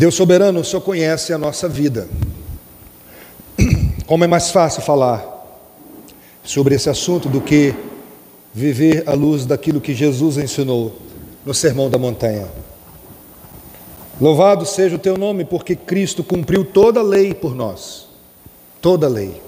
Deus 0.00 0.14
soberano, 0.14 0.60
o 0.60 0.64
Senhor 0.64 0.80
conhece 0.80 1.30
a 1.30 1.36
nossa 1.36 1.68
vida. 1.68 2.08
Como 4.06 4.24
é 4.24 4.26
mais 4.26 4.50
fácil 4.50 4.80
falar 4.80 5.22
sobre 6.42 6.74
esse 6.74 6.88
assunto 6.88 7.28
do 7.28 7.38
que 7.38 7.74
viver 8.54 9.06
à 9.06 9.12
luz 9.12 9.44
daquilo 9.44 9.78
que 9.78 9.94
Jesus 9.94 10.38
ensinou 10.38 10.96
no 11.44 11.52
Sermão 11.52 11.90
da 11.90 11.98
Montanha. 11.98 12.48
Louvado 14.18 14.64
seja 14.64 14.96
o 14.96 14.98
teu 14.98 15.18
nome, 15.18 15.44
porque 15.44 15.76
Cristo 15.76 16.24
cumpriu 16.24 16.64
toda 16.64 17.00
a 17.00 17.02
lei 17.02 17.34
por 17.34 17.54
nós. 17.54 18.08
Toda 18.80 19.06
a 19.06 19.10
lei. 19.10 19.38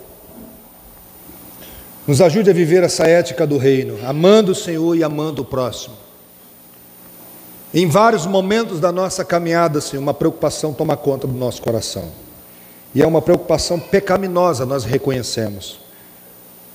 Nos 2.06 2.20
ajude 2.20 2.50
a 2.50 2.52
viver 2.52 2.82
essa 2.82 3.04
ética 3.04 3.46
do 3.46 3.56
reino, 3.56 3.96
amando 4.06 4.52
o 4.52 4.54
Senhor 4.54 4.94
e 4.98 5.02
amando 5.02 5.40
o 5.40 5.46
próximo. 5.46 6.01
Em 7.74 7.86
vários 7.86 8.26
momentos 8.26 8.80
da 8.80 8.92
nossa 8.92 9.24
caminhada, 9.24 9.80
Senhor, 9.80 10.02
uma 10.02 10.12
preocupação 10.12 10.74
toma 10.74 10.96
conta 10.96 11.26
do 11.26 11.32
nosso 11.32 11.62
coração. 11.62 12.10
E 12.94 13.02
é 13.02 13.06
uma 13.06 13.22
preocupação 13.22 13.80
pecaminosa, 13.80 14.66
nós 14.66 14.84
reconhecemos. 14.84 15.78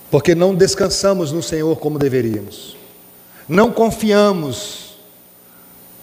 Porque 0.10 0.34
não 0.34 0.56
descansamos 0.56 1.32
no 1.32 1.44
Senhor 1.44 1.78
como 1.78 2.00
deveríamos. 2.00 2.76
Não 3.48 3.72
confiamos. 3.72 4.88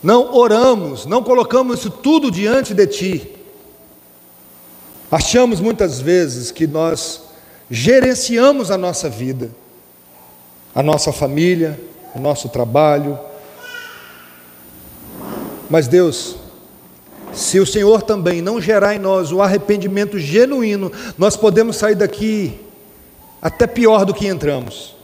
Não 0.03 0.35
oramos, 0.35 1.07
não 1.07 1.23
colocamos 1.23 1.81
isso 1.81 1.91
tudo 1.91 2.31
diante 2.31 2.75
de 2.75 2.87
ti. 2.87 3.37
Achamos 5.11 5.61
muitas 5.61 5.99
vezes 5.99 6.51
que 6.51 6.67
nós 6.67 7.23
gerenciamos 7.71 8.71
a 8.71 8.77
nossa 8.77 9.09
vida, 9.09 9.51
a 10.75 10.83
nossa 10.83 11.11
família, 11.11 11.81
o 12.15 12.21
nosso 12.21 12.51
trabalho, 12.51 13.19
mas 15.75 15.89
Deus, 15.89 16.37
se 17.33 17.59
o 17.59 17.67
Senhor 17.67 18.01
também 18.01 18.41
não 18.41 18.61
gerar 18.61 18.95
em 18.95 18.99
nós 19.01 19.33
o 19.33 19.43
arrependimento 19.43 20.21
genuíno, 20.21 20.93
nós 21.19 21.37
podemos 21.37 21.75
sair 21.75 21.97
daqui 21.97 22.61
até 23.43 23.67
pior 23.67 24.05
do 24.05 24.15
que 24.15 24.29
entramos. 24.29 24.95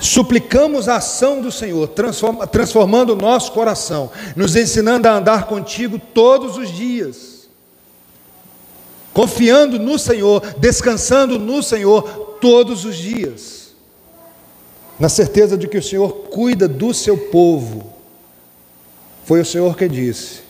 Suplicamos 0.00 0.88
a 0.88 0.96
ação 0.96 1.42
do 1.42 1.52
Senhor, 1.52 1.88
transforma, 1.88 2.46
transformando 2.46 3.12
o 3.12 3.16
nosso 3.16 3.52
coração, 3.52 4.10
nos 4.34 4.56
ensinando 4.56 5.06
a 5.06 5.18
andar 5.18 5.46
contigo 5.46 6.00
todos 6.14 6.56
os 6.56 6.70
dias, 6.70 7.46
confiando 9.12 9.78
no 9.78 9.98
Senhor, 9.98 10.40
descansando 10.56 11.38
no 11.38 11.62
Senhor 11.62 12.38
todos 12.40 12.86
os 12.86 12.96
dias. 12.96 13.74
na 14.98 15.10
certeza 15.10 15.58
de 15.58 15.68
que 15.68 15.76
o 15.76 15.82
Senhor 15.82 16.10
cuida 16.30 16.66
do 16.66 16.94
seu 16.94 17.18
povo. 17.18 17.99
Foi 19.24 19.40
o 19.40 19.44
Senhor 19.44 19.76
que 19.76 19.88
disse: 19.88 20.42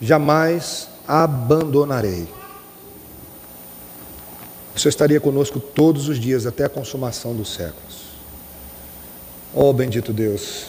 jamais 0.00 0.88
abandonarei. 1.06 2.28
O 4.74 4.78
Senhor 4.78 4.90
estaria 4.90 5.20
conosco 5.20 5.60
todos 5.60 6.08
os 6.08 6.18
dias 6.18 6.46
até 6.46 6.64
a 6.64 6.68
consumação 6.68 7.34
dos 7.34 7.52
séculos. 7.52 8.02
Oh, 9.54 9.72
bendito 9.72 10.14
Deus, 10.14 10.68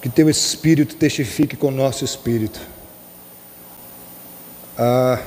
que 0.00 0.08
teu 0.08 0.30
Espírito 0.30 0.96
testifique 0.96 1.56
com 1.56 1.68
o 1.68 1.70
nosso 1.70 2.04
Espírito. 2.04 2.58
Ah, 4.78 5.22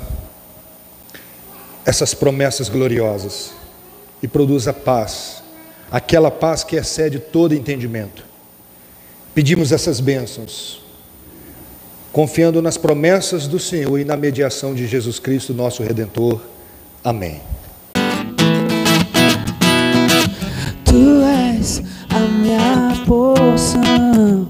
essas 1.86 2.15
promessas 2.15 2.69
gloriosas 2.69 3.51
e 4.21 4.27
produza 4.27 4.73
paz, 4.73 5.43
aquela 5.91 6.31
paz 6.31 6.63
que 6.63 6.75
excede 6.75 7.19
todo 7.19 7.53
entendimento. 7.53 8.33
Pedimos 9.34 9.72
essas 9.72 10.00
bênçãos, 10.00 10.80
confiando 12.12 12.62
nas 12.62 12.78
promessas 12.78 13.48
do 13.48 13.58
Senhor 13.58 13.98
e 13.98 14.06
na 14.06 14.15
mediação 14.15 14.76
de 14.76 14.86
Jesus 14.86 15.17
Cristo, 15.17 15.56
nosso 15.56 15.82
Redentor. 15.82 16.39
Amém. 17.04 17.41
Tu 20.86 21.24
és 21.58 21.82
a 22.12 22.19
minha 22.19 23.04
porção, 23.08 24.48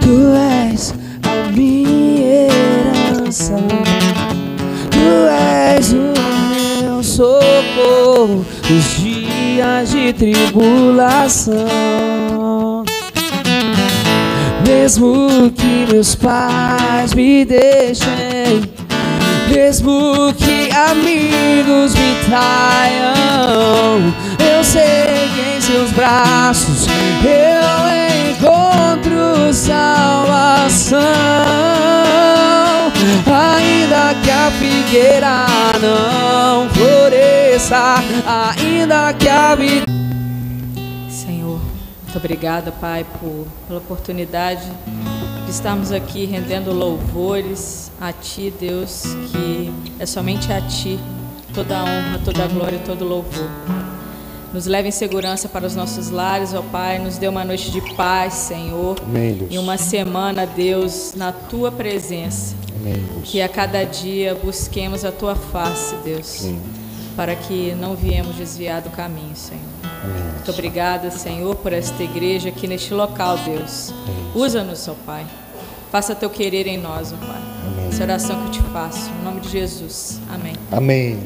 tu 0.00 0.32
és 0.70 0.94
a 1.24 1.50
minha 1.50 2.46
herança, 2.46 3.56
tu 4.92 5.26
és 5.74 5.92
o 5.92 6.12
meu 6.84 7.02
socorro 7.02 8.46
nos 8.70 8.96
dias 9.00 9.90
de 9.90 10.12
tribulação. 10.12 11.56
Mesmo 14.68 15.50
que 15.56 15.86
meus 15.90 16.14
pais 16.14 17.14
me 17.14 17.42
deixem, 17.42 18.70
mesmo 19.50 20.34
que 20.36 20.68
amigos 20.70 21.94
me 21.94 22.14
traiam, 22.26 24.12
eu 24.38 24.62
sei 24.62 25.30
que 25.34 25.56
em 25.56 25.60
seus 25.62 25.90
braços 25.92 26.86
eu 27.24 28.30
encontro 28.30 29.54
salvação. 29.54 30.98
Ainda 33.24 34.14
que 34.22 34.30
a 34.30 34.50
figueira 34.50 35.46
não 35.80 36.68
floresça, 36.68 38.04
ainda 38.26 39.14
que 39.14 39.28
a 39.30 39.54
vida. 39.54 39.87
Obrigada, 42.18 42.72
Pai, 42.72 43.06
por, 43.20 43.46
pela 43.68 43.78
oportunidade 43.78 44.68
de 45.44 45.50
estarmos 45.52 45.92
aqui 45.92 46.24
rendendo 46.24 46.72
louvores 46.72 47.92
a 48.00 48.12
Ti, 48.12 48.52
Deus, 48.58 49.04
que 49.30 49.72
é 50.00 50.04
somente 50.04 50.52
a 50.52 50.60
Ti 50.60 50.98
toda 51.54 51.78
a 51.78 51.84
honra, 51.84 52.20
toda 52.24 52.42
a 52.42 52.48
glória 52.48 52.76
e 52.76 52.80
todo 52.80 53.02
o 53.02 53.08
louvor. 53.08 53.48
Nos 54.52 54.66
leve 54.66 54.88
em 54.88 54.90
segurança 54.90 55.48
para 55.48 55.64
os 55.64 55.76
nossos 55.76 56.10
lares, 56.10 56.52
ó 56.54 56.60
Pai, 56.60 56.98
nos 56.98 57.18
dê 57.18 57.28
uma 57.28 57.44
noite 57.44 57.70
de 57.70 57.80
paz, 57.94 58.34
Senhor, 58.34 58.96
Amém, 59.00 59.46
e 59.48 59.56
uma 59.56 59.78
semana, 59.78 60.44
Deus, 60.44 61.14
na 61.14 61.30
Tua 61.30 61.70
presença. 61.70 62.56
Amém. 62.80 63.06
Que 63.22 63.40
a 63.40 63.48
cada 63.48 63.84
dia 63.84 64.34
busquemos 64.34 65.04
a 65.04 65.12
Tua 65.12 65.36
face, 65.36 65.94
Deus, 66.02 66.48
para 67.14 67.36
que 67.36 67.76
não 67.76 67.94
viemos 67.94 68.34
desviar 68.34 68.82
do 68.82 68.90
caminho, 68.90 69.36
Senhor. 69.36 69.77
Muito 70.04 70.50
obrigada, 70.50 71.10
Senhor, 71.10 71.56
por 71.56 71.72
esta 71.72 72.02
igreja 72.02 72.48
aqui 72.48 72.66
neste 72.66 72.94
local, 72.94 73.36
Deus. 73.38 73.92
Usa-nos, 74.34 74.88
ó 74.88 74.94
Pai. 75.06 75.26
Faça 75.90 76.14
teu 76.14 76.30
querer 76.30 76.66
em 76.66 76.78
nós, 76.78 77.12
ó 77.12 77.16
Pai. 77.26 77.88
Essa 77.88 78.04
oração 78.04 78.40
que 78.42 78.46
eu 78.46 78.62
te 78.62 78.62
faço, 78.70 79.10
em 79.10 79.24
nome 79.24 79.40
de 79.40 79.50
Jesus. 79.50 80.20
Amém. 80.30 80.54
Amém. 80.70 81.18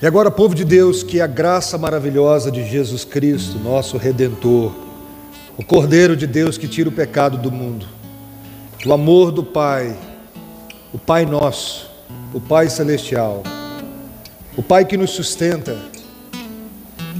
E 0.00 0.06
agora, 0.06 0.30
povo 0.30 0.54
de 0.54 0.64
Deus, 0.64 1.02
que 1.02 1.20
a 1.20 1.26
graça 1.26 1.78
maravilhosa 1.78 2.50
de 2.50 2.68
Jesus 2.68 3.04
Cristo, 3.04 3.58
nosso 3.58 3.96
Redentor, 3.96 4.72
o 5.56 5.64
Cordeiro 5.64 6.14
de 6.14 6.26
Deus 6.26 6.58
que 6.58 6.68
tira 6.68 6.88
o 6.88 6.92
pecado 6.92 7.38
do 7.38 7.50
mundo, 7.50 7.86
o 8.84 8.92
amor 8.92 9.32
do 9.32 9.42
Pai, 9.42 9.96
o 10.92 10.98
Pai 10.98 11.24
nosso, 11.24 11.90
o 12.34 12.40
Pai 12.40 12.68
celestial, 12.68 13.42
o 14.54 14.62
Pai 14.62 14.84
que 14.84 14.98
nos 14.98 15.12
sustenta, 15.12 15.76